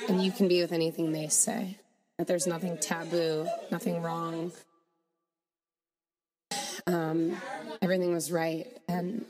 and 0.08 0.22
you 0.22 0.32
can 0.32 0.48
be 0.48 0.60
with 0.60 0.72
anything 0.72 1.12
they 1.12 1.28
say. 1.28 1.76
That 2.18 2.26
there's 2.26 2.46
nothing 2.46 2.78
taboo 2.78 3.46
nothing 3.70 4.02
wrong. 4.02 4.52
Um, 6.86 7.36
everything 7.82 8.12
was 8.12 8.32
right. 8.32 8.66
And 8.88 9.24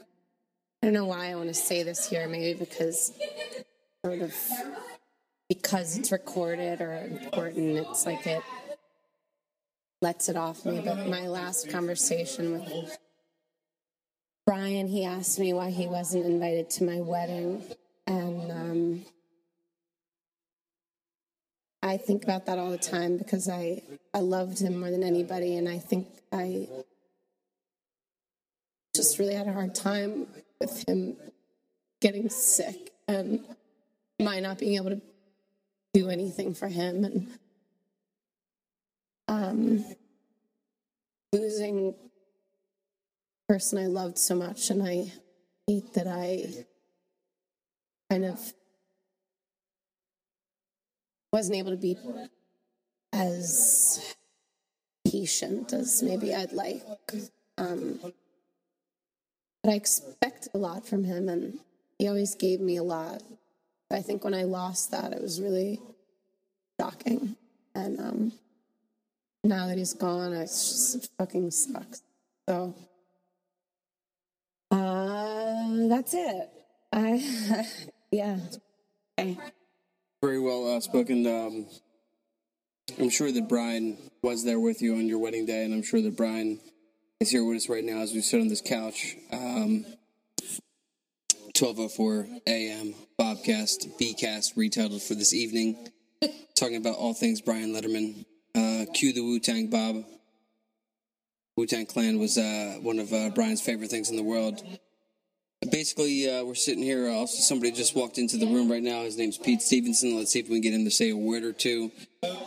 i 0.82 0.86
don't 0.86 0.94
know 0.94 1.06
why 1.06 1.30
i 1.30 1.34
want 1.34 1.48
to 1.48 1.54
say 1.54 1.82
this 1.82 2.08
here 2.08 2.26
maybe 2.26 2.58
because 2.58 3.12
sort 4.04 4.20
of 4.20 4.34
because 5.48 5.98
it's 5.98 6.10
recorded 6.10 6.80
or 6.80 6.94
important 6.94 7.76
it's 7.76 8.06
like 8.06 8.26
it 8.26 8.42
lets 10.02 10.28
it 10.28 10.36
off 10.36 10.64
me 10.64 10.80
but 10.84 11.06
my 11.06 11.26
last 11.26 11.68
conversation 11.68 12.52
with 12.52 12.98
brian 14.46 14.88
he 14.88 15.04
asked 15.04 15.38
me 15.38 15.52
why 15.52 15.70
he 15.70 15.86
wasn't 15.86 16.24
invited 16.24 16.68
to 16.70 16.84
my 16.84 17.00
wedding. 17.00 17.62
And 18.06 18.50
um, 18.50 19.04
i 21.82 21.96
think 21.96 22.24
about 22.24 22.46
that 22.46 22.58
all 22.58 22.70
the 22.70 22.78
time 22.78 23.16
because 23.16 23.48
i 23.48 23.82
i 24.12 24.18
loved 24.18 24.60
him 24.60 24.80
more 24.80 24.90
than 24.90 25.04
anybody. 25.04 25.56
And 25.56 25.68
i 25.68 25.78
think 25.78 26.08
i 26.32 26.68
just 28.94 29.18
really 29.18 29.34
had 29.34 29.46
a 29.46 29.52
hard 29.52 29.74
time 29.74 30.26
with 30.60 30.88
him 30.88 31.16
getting 32.00 32.28
sick 32.28 32.92
and 33.06 33.40
my 34.18 34.40
not 34.40 34.58
being 34.58 34.74
able 34.76 34.90
to 34.90 35.00
do 35.94 36.08
anything 36.08 36.54
for 36.54 36.68
him. 36.68 37.04
And 37.04 37.28
um, 39.30 39.84
losing 41.32 41.94
person 43.48 43.78
I 43.78 43.86
loved 43.86 44.18
so 44.18 44.34
much, 44.34 44.70
and 44.70 44.82
I 44.82 45.12
hate 45.68 45.94
that 45.94 46.08
I 46.08 46.46
kind 48.10 48.24
of 48.24 48.40
wasn't 51.32 51.58
able 51.58 51.70
to 51.70 51.76
be 51.76 51.96
as 53.12 54.16
patient 55.06 55.72
as 55.72 56.02
maybe 56.02 56.34
I'd 56.34 56.52
like. 56.52 56.82
Um, 57.56 58.00
but 59.62 59.70
I 59.70 59.74
expected 59.74 60.50
a 60.54 60.58
lot 60.58 60.84
from 60.84 61.04
him, 61.04 61.28
and 61.28 61.60
he 61.98 62.08
always 62.08 62.34
gave 62.34 62.60
me 62.60 62.78
a 62.78 62.82
lot. 62.82 63.22
I 63.92 64.02
think 64.02 64.24
when 64.24 64.34
I 64.34 64.42
lost 64.42 64.90
that, 64.90 65.12
it 65.12 65.22
was 65.22 65.40
really 65.40 65.80
shocking. 66.80 67.36
And 67.76 68.00
um, 68.00 68.32
now 69.44 69.66
that 69.66 69.78
he's 69.78 69.94
gone, 69.94 70.32
it 70.32 70.46
just 70.46 71.10
fucking 71.18 71.50
sucks. 71.50 72.02
So 72.48 72.74
uh, 74.70 75.88
that's 75.88 76.14
it. 76.14 76.50
I 76.92 77.66
yeah. 78.10 78.38
Okay. 79.18 79.38
Very 80.22 80.40
well 80.40 80.76
uh, 80.76 80.80
spoken. 80.80 81.26
Um, 81.26 81.66
I'm 82.98 83.10
sure 83.10 83.32
that 83.32 83.48
Brian 83.48 83.96
was 84.22 84.44
there 84.44 84.60
with 84.60 84.82
you 84.82 84.96
on 84.96 85.06
your 85.06 85.18
wedding 85.18 85.46
day, 85.46 85.64
and 85.64 85.72
I'm 85.72 85.82
sure 85.82 86.02
that 86.02 86.16
Brian 86.16 86.60
is 87.20 87.30
here 87.30 87.44
with 87.44 87.56
us 87.56 87.68
right 87.68 87.84
now 87.84 87.98
as 87.98 88.12
we 88.12 88.20
sit 88.20 88.40
on 88.40 88.48
this 88.48 88.60
couch. 88.60 89.16
Um, 89.32 89.86
12:04 91.54 92.40
a.m. 92.46 92.94
Bobcast, 93.18 93.98
Bcast, 93.98 94.54
retitled 94.56 95.06
for 95.06 95.14
this 95.14 95.34
evening, 95.34 95.88
talking 96.54 96.76
about 96.76 96.96
all 96.96 97.14
things 97.14 97.40
Brian 97.40 97.72
Lederman. 97.72 98.24
Uh, 98.54 98.84
cue 98.92 99.12
the 99.12 99.22
Wu 99.22 99.38
Tang 99.38 99.68
Bob. 99.68 100.04
Wu 101.56 101.66
Tang 101.66 101.86
Clan 101.86 102.18
was 102.18 102.38
uh, 102.38 102.78
one 102.80 102.98
of 102.98 103.12
uh, 103.12 103.30
Brian's 103.30 103.60
favorite 103.60 103.90
things 103.90 104.10
in 104.10 104.16
the 104.16 104.22
world. 104.22 104.62
Basically, 105.70 106.28
uh, 106.30 106.42
we're 106.42 106.54
sitting 106.54 106.82
here. 106.82 107.08
Also, 107.10 107.42
somebody 107.42 107.70
just 107.70 107.94
walked 107.94 108.16
into 108.16 108.38
the 108.38 108.46
room 108.46 108.70
right 108.70 108.82
now. 108.82 109.02
His 109.02 109.18
name's 109.18 109.36
Pete 109.36 109.60
Stevenson. 109.60 110.16
Let's 110.16 110.32
see 110.32 110.40
if 110.40 110.48
we 110.48 110.56
can 110.56 110.62
get 110.62 110.74
him 110.74 110.84
to 110.84 110.90
say 110.90 111.10
a 111.10 111.16
word 111.16 111.44
or 111.44 111.52
two 111.52 111.92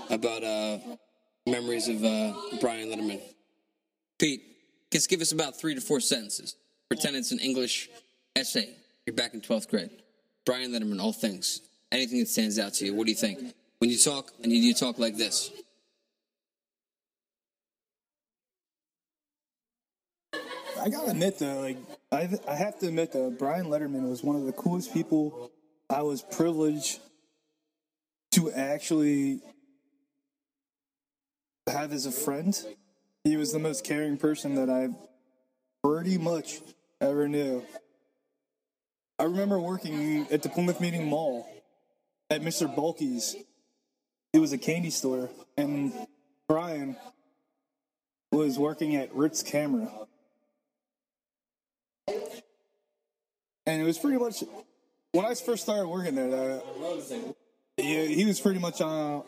about 0.09 0.43
uh, 0.43 0.79
memories 1.45 1.87
of 1.87 2.03
uh, 2.03 2.33
Brian 2.59 2.89
Lederman. 2.89 3.21
Pete, 4.17 4.41
just 4.91 5.09
give 5.09 5.21
us 5.21 5.31
about 5.31 5.59
three 5.59 5.75
to 5.75 5.81
four 5.81 5.99
sentences. 5.99 6.55
Pretend 6.89 7.15
it's 7.15 7.31
an 7.31 7.39
English 7.39 7.89
essay. 8.35 8.69
You're 9.05 9.15
back 9.15 9.33
in 9.33 9.41
12th 9.41 9.69
grade. 9.69 9.91
Brian 10.45 10.71
Lederman, 10.71 10.99
all 10.99 11.13
things. 11.13 11.61
Anything 11.91 12.19
that 12.19 12.29
stands 12.29 12.57
out 12.57 12.73
to 12.75 12.85
you. 12.85 12.95
What 12.95 13.05
do 13.05 13.11
you 13.11 13.17
think? 13.17 13.53
When 13.77 13.89
you 13.89 13.97
talk, 13.97 14.31
need 14.43 14.63
you 14.63 14.73
talk 14.73 14.97
like 14.97 15.17
this. 15.17 15.51
I 20.83 20.89
gotta 20.89 21.11
admit 21.11 21.39
though, 21.39 21.61
like 21.61 21.77
I 22.11 22.29
I 22.45 22.55
have 22.55 22.77
to 22.79 22.87
admit 22.87 23.13
though, 23.13 23.29
Brian 23.29 23.67
Lederman 23.67 24.09
was 24.09 24.21
one 24.21 24.35
of 24.35 24.43
the 24.43 24.51
coolest 24.51 24.93
people 24.93 25.49
I 25.89 26.01
was 26.01 26.21
privileged 26.21 26.99
to 28.31 28.51
actually 28.51 29.39
have 31.67 31.93
as 31.93 32.05
a 32.05 32.11
friend. 32.11 32.53
He 33.23 33.37
was 33.37 33.53
the 33.53 33.59
most 33.59 33.85
caring 33.85 34.17
person 34.17 34.55
that 34.55 34.69
I 34.69 34.89
pretty 35.87 36.17
much 36.17 36.59
ever 36.99 37.29
knew. 37.29 37.63
I 39.17 39.23
remember 39.23 39.61
working 39.61 40.27
at 40.31 40.43
the 40.43 40.49
Plymouth 40.49 40.81
Meeting 40.81 41.05
Mall 41.07 41.47
at 42.29 42.41
Mr. 42.41 42.73
Bulky's. 42.73 43.37
It 44.33 44.39
was 44.39 44.51
a 44.51 44.57
candy 44.57 44.89
store, 44.89 45.29
and 45.55 45.93
Brian 46.49 46.97
was 48.33 48.59
working 48.59 48.97
at 48.97 49.15
Ritz 49.15 49.43
Camera. 49.43 49.89
And 53.65 53.81
it 53.81 53.85
was 53.85 53.97
pretty 53.97 54.17
much 54.17 54.43
when 55.11 55.25
I 55.25 55.33
first 55.35 55.63
started 55.63 55.87
working 55.87 56.15
there. 56.15 56.29
Though, 56.29 57.35
he, 57.77 58.15
he 58.15 58.25
was 58.25 58.39
pretty 58.39 58.59
much 58.59 58.81
on 58.81 59.23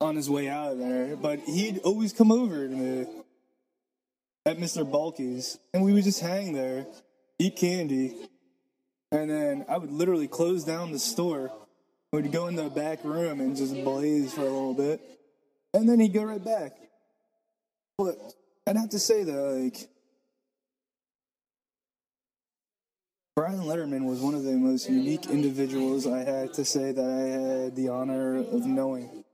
on 0.00 0.16
his 0.16 0.28
way 0.28 0.48
out 0.48 0.72
of 0.72 0.78
there, 0.78 1.16
but 1.16 1.38
he'd 1.40 1.78
always 1.78 2.12
come 2.12 2.32
over 2.32 2.66
to 2.66 2.74
me 2.74 3.06
at 4.44 4.58
Mr. 4.58 4.90
Bulky's, 4.90 5.58
and 5.72 5.84
we 5.84 5.92
would 5.92 6.02
just 6.02 6.20
hang 6.20 6.52
there, 6.52 6.86
eat 7.38 7.56
candy, 7.56 8.16
and 9.12 9.30
then 9.30 9.64
I 9.68 9.78
would 9.78 9.92
literally 9.92 10.26
close 10.26 10.64
down 10.64 10.90
the 10.90 10.98
store. 10.98 11.52
We'd 12.12 12.32
go 12.32 12.48
in 12.48 12.56
the 12.56 12.68
back 12.68 13.04
room 13.04 13.40
and 13.40 13.56
just 13.56 13.74
blaze 13.84 14.34
for 14.34 14.40
a 14.40 14.44
little 14.44 14.74
bit, 14.74 15.00
and 15.72 15.88
then 15.88 16.00
he'd 16.00 16.12
go 16.12 16.24
right 16.24 16.44
back. 16.44 16.72
But 17.96 18.18
I'd 18.66 18.76
have 18.76 18.90
to 18.90 18.98
say 18.98 19.22
though, 19.22 19.52
like 19.52 19.88
Brian 23.34 23.60
Lederman 23.60 24.04
was 24.04 24.20
one 24.20 24.34
of 24.34 24.42
the 24.42 24.52
most 24.52 24.90
unique 24.90 25.24
individuals 25.24 26.06
I 26.06 26.18
had 26.18 26.52
to 26.54 26.66
say 26.66 26.92
that 26.92 27.02
I 27.02 27.62
had 27.62 27.74
the 27.74 27.88
honor 27.88 28.36
of 28.36 28.66
knowing. 28.66 29.24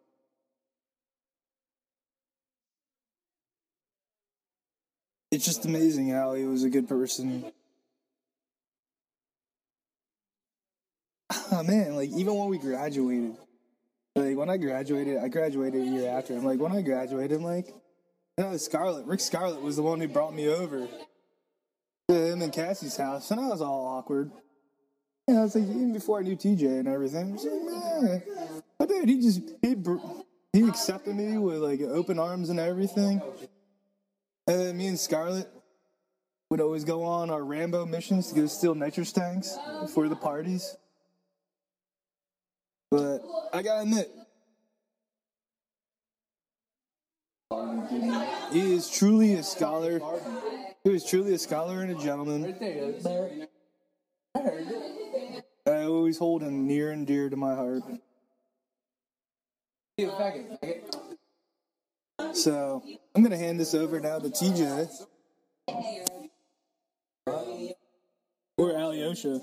It's 5.33 5.45
just 5.45 5.65
amazing 5.65 6.11
how 6.11 6.35
he 6.35 6.45
was 6.45 6.63
a 6.63 6.71
good 6.71 6.89
person. 6.89 7.45
Oh 11.51 11.65
man, 11.65 11.97
like 11.97 12.11
even 12.11 12.37
when 12.37 12.49
we 12.49 12.59
graduated, 12.59 13.37
like 14.15 14.37
when 14.37 14.49
I 14.49 14.59
graduated, 14.59 15.19
I 15.19 15.27
graduated 15.27 15.83
a 15.83 15.85
year 15.85 16.11
after. 16.11 16.37
I'm 16.37 16.45
like, 16.45 16.61
when 16.61 16.71
I 16.71 16.83
graduated, 16.83 17.39
I'm 17.39 17.45
like, 17.45 17.75
no, 18.37 18.57
Scarlett, 18.59 19.07
Rick 19.07 19.21
Scarlett 19.21 19.61
was 19.61 19.75
the 19.75 19.83
one 19.83 19.99
who 19.99 20.07
brought 20.07 20.35
me 20.35 20.47
over 20.47 20.87
him 22.09 22.43
and 22.43 22.53
Cassie's 22.53 22.97
house, 22.97 23.31
and 23.31 23.41
I 23.41 23.49
was 23.49 23.61
all 23.61 23.87
awkward. 23.87 24.31
Yeah, 25.27 25.41
I 25.41 25.43
was 25.43 25.55
like, 25.55 25.65
even 25.65 25.93
before 25.93 26.21
I 26.21 26.23
knew 26.23 26.37
TJ 26.37 26.81
and 26.81 26.89
everything, 26.89 27.39
I 27.39 27.99
like, 27.99 28.27
but 28.79 28.89
dude, 28.89 29.09
he 29.09 29.21
just 29.21 29.43
he 29.61 29.77
he 30.55 30.67
accepted 30.67 31.15
me 31.15 31.37
with 31.37 31.59
like 31.59 31.81
open 31.83 32.19
arms 32.19 32.49
and 32.49 32.59
everything. 32.59 33.21
And 34.47 34.61
then 34.61 34.77
me 34.79 34.87
and 34.87 34.99
Scarlett 34.99 35.49
would 36.49 36.63
always 36.63 36.85
go 36.85 37.05
on 37.05 37.29
our 37.29 37.45
Rambo 37.45 37.85
missions 37.85 38.29
to 38.29 38.35
go 38.35 38.47
steal 38.47 38.75
nitrous 38.75 39.13
tanks 39.13 39.59
for 39.93 40.09
the 40.09 40.17
parties. 40.17 40.75
But 42.91 43.19
I 43.53 43.61
gotta 43.61 43.83
admit, 43.83 44.11
he 48.51 48.75
is 48.75 48.89
truly 48.89 49.35
a 49.35 49.43
scholar. 49.43 50.01
He 50.85 50.91
was 50.91 51.05
truly 51.05 51.35
a 51.35 51.39
scholar 51.39 51.83
and 51.83 51.91
a 51.91 52.03
gentleman. 52.03 52.55
I 55.67 55.83
always 55.83 56.19
hold 56.19 56.43
him 56.43 56.67
near 56.67 56.93
and 56.93 57.07
dear 57.07 57.29
to 57.29 57.37
my 57.37 57.55
heart. 57.55 57.83
So 62.33 62.83
I'm 63.15 63.23
gonna 63.23 63.37
hand 63.37 63.59
this 63.59 63.75
over 63.75 64.01
now 64.01 64.19
to 64.19 64.29
TJ 64.29 64.89
or 68.57 68.71
Alyosha. 68.71 69.41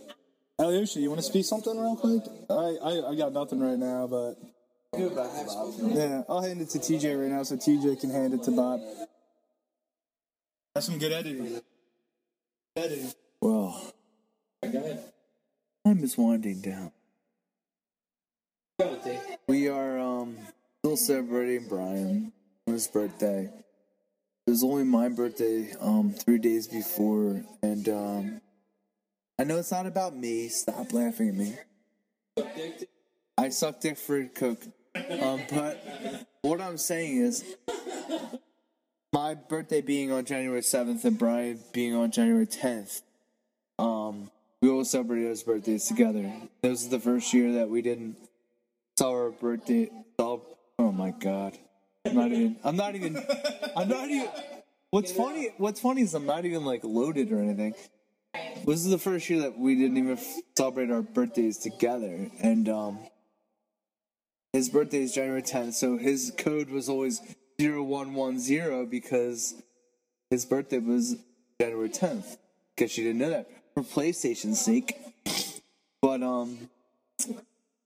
Alyosha, 0.58 1.00
you 1.00 1.10
want 1.10 1.20
to 1.20 1.26
speak 1.26 1.46
something 1.46 1.78
real 1.78 1.96
quick? 1.98 2.24
I, 2.50 2.78
I 2.82 3.12
I 3.12 3.16
got 3.16 3.34
nothing 3.34 3.60
right 3.60 3.78
now, 3.78 4.08
but 4.08 4.36
yeah, 4.98 6.24
I'll 6.30 6.42
hand 6.42 6.62
it 6.62 6.70
to 6.70 6.80
TJ 6.80 7.20
right 7.20 7.30
now 7.30 7.44
so 7.44 7.58
TJ 7.58 8.00
can 8.00 8.10
hand 8.10 8.34
it 8.34 8.44
to 8.44 8.52
Bob. 8.52 8.80
That's 10.76 10.88
some 10.88 11.00
good 11.00 11.14
editing. 11.14 11.62
Editing. 12.76 13.14
Well, 13.42 13.94
time 14.62 16.04
is 16.04 16.18
winding 16.18 16.60
down. 16.60 16.92
We 19.48 19.70
are 19.70 19.98
um 19.98 20.38
still 20.80 20.98
celebrating 20.98 21.70
Brian 21.70 22.34
on 22.68 22.74
his 22.74 22.88
birthday. 22.88 23.50
It 24.46 24.52
was 24.52 24.66
only 24.66 24.84
my 24.84 25.08
birthday 25.08 25.74
um 25.80 26.12
three 26.12 26.40
days 26.40 26.68
before, 26.68 27.42
and 27.64 27.88
um 27.88 28.42
I 29.40 29.46
know 29.46 29.60
it's 29.60 29.72
not 29.72 29.86
about 29.86 30.14
me. 30.14 30.50
Stop 30.50 30.92
laughing 30.92 31.30
at 31.30 31.36
me. 31.36 31.56
I 33.38 33.48
suck 33.48 33.80
dick 33.80 33.98
for 33.98 34.26
Coke. 34.26 34.62
Um, 35.22 35.40
but 35.50 36.28
what 36.42 36.60
I'm 36.60 36.78
saying 36.78 37.18
is, 37.18 37.56
my 39.16 39.34
birthday 39.34 39.80
being 39.80 40.12
on 40.12 40.26
January 40.26 40.60
7th 40.60 41.06
and 41.06 41.18
Brian 41.18 41.58
being 41.72 41.96
on 41.96 42.12
January 42.12 42.46
10th, 42.46 43.02
um, 43.80 44.30
we 44.62 44.70
all 44.70 44.84
celebrated 44.84 45.30
his 45.30 45.42
birthdays 45.42 45.86
together. 45.86 46.30
This 46.62 46.82
is 46.82 46.90
the 46.90 47.00
first 47.00 47.34
year 47.34 47.54
that 47.54 47.70
we 47.70 47.82
didn't 47.82 48.18
celebrate 48.98 49.24
our 49.24 49.32
birthday. 49.32 49.90
Oh 50.20 50.42
my 50.92 51.12
god. 51.12 51.58
I'm 52.04 52.14
not 52.14 52.34
even, 52.34 52.58
I'm 52.62 52.76
not 52.76 52.96
even, 52.96 53.26
I'm 53.78 53.88
not 53.88 54.10
even, 54.10 54.28
what's 54.90 55.14
funny, 55.14 55.54
what's 55.60 55.80
funny 55.80 56.02
is 56.02 56.14
I'm 56.14 56.26
not 56.26 56.44
even 56.44 56.66
like 56.66 56.84
loaded 56.84 57.32
or 57.32 57.40
anything. 57.40 57.74
This 58.66 58.84
is 58.84 58.90
the 58.90 58.98
first 58.98 59.30
year 59.30 59.44
that 59.44 59.58
we 59.58 59.76
didn't 59.76 59.96
even 59.96 60.20
celebrate 60.58 60.92
our 60.92 61.02
birthdays 61.02 61.58
together. 61.58 62.30
And, 62.42 62.68
um, 62.68 63.00
his 64.52 64.68
birthday 64.68 65.04
is 65.04 65.14
January 65.14 65.42
10th, 65.42 65.74
so 65.74 65.98
his 65.98 66.34
code 66.38 66.70
was 66.70 66.90
always 66.90 67.22
0110 67.60 68.86
because 68.88 69.56
his 70.30 70.46
birthday 70.46 70.80
was 70.80 71.16
January 71.60 71.90
10th. 71.90 72.38
Guess 72.78 72.98
you 72.98 73.06
didn't 73.06 73.20
know 73.20 73.30
that 73.30 73.50
for 73.74 73.84
PlayStation's 73.84 74.60
sake. 74.60 74.98
But 76.02 76.22
um, 76.22 76.70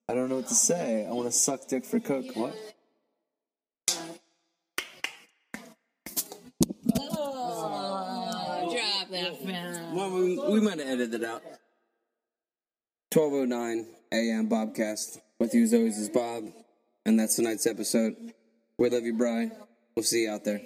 I 0.08 0.14
don't 0.14 0.30
know 0.30 0.38
what 0.38 0.48
to 0.48 0.56
say. 0.56 1.06
I 1.06 1.12
want 1.12 1.28
to 1.28 1.32
suck 1.32 1.68
dick 1.68 1.86
for 1.86 2.00
Coke. 2.00 2.36
What? 2.36 2.56
Oh, 7.00 8.70
drop 8.72 9.10
that 9.12 9.38
phone. 9.44 9.96
Well, 9.96 10.12
we, 10.12 10.38
we 10.54 10.62
might 10.62 10.80
have 10.80 10.88
edited 10.88 11.22
it 11.22 11.24
out. 11.24 11.44
1209 13.14 13.88
a.m. 14.12 14.50
Bobcast. 14.50 15.20
With 15.40 15.54
you 15.54 15.64
as 15.64 15.74
always 15.74 15.98
is 15.98 16.10
Bob. 16.10 16.52
And 17.06 17.20
that's 17.20 17.38
tonight's 17.38 17.66
episode. 17.66 18.34
We 18.80 18.90
love 18.90 19.04
you, 19.04 19.12
Bry. 19.12 19.52
We'll 19.94 20.04
see 20.04 20.24
you 20.24 20.32
out 20.32 20.46
there. 20.46 20.62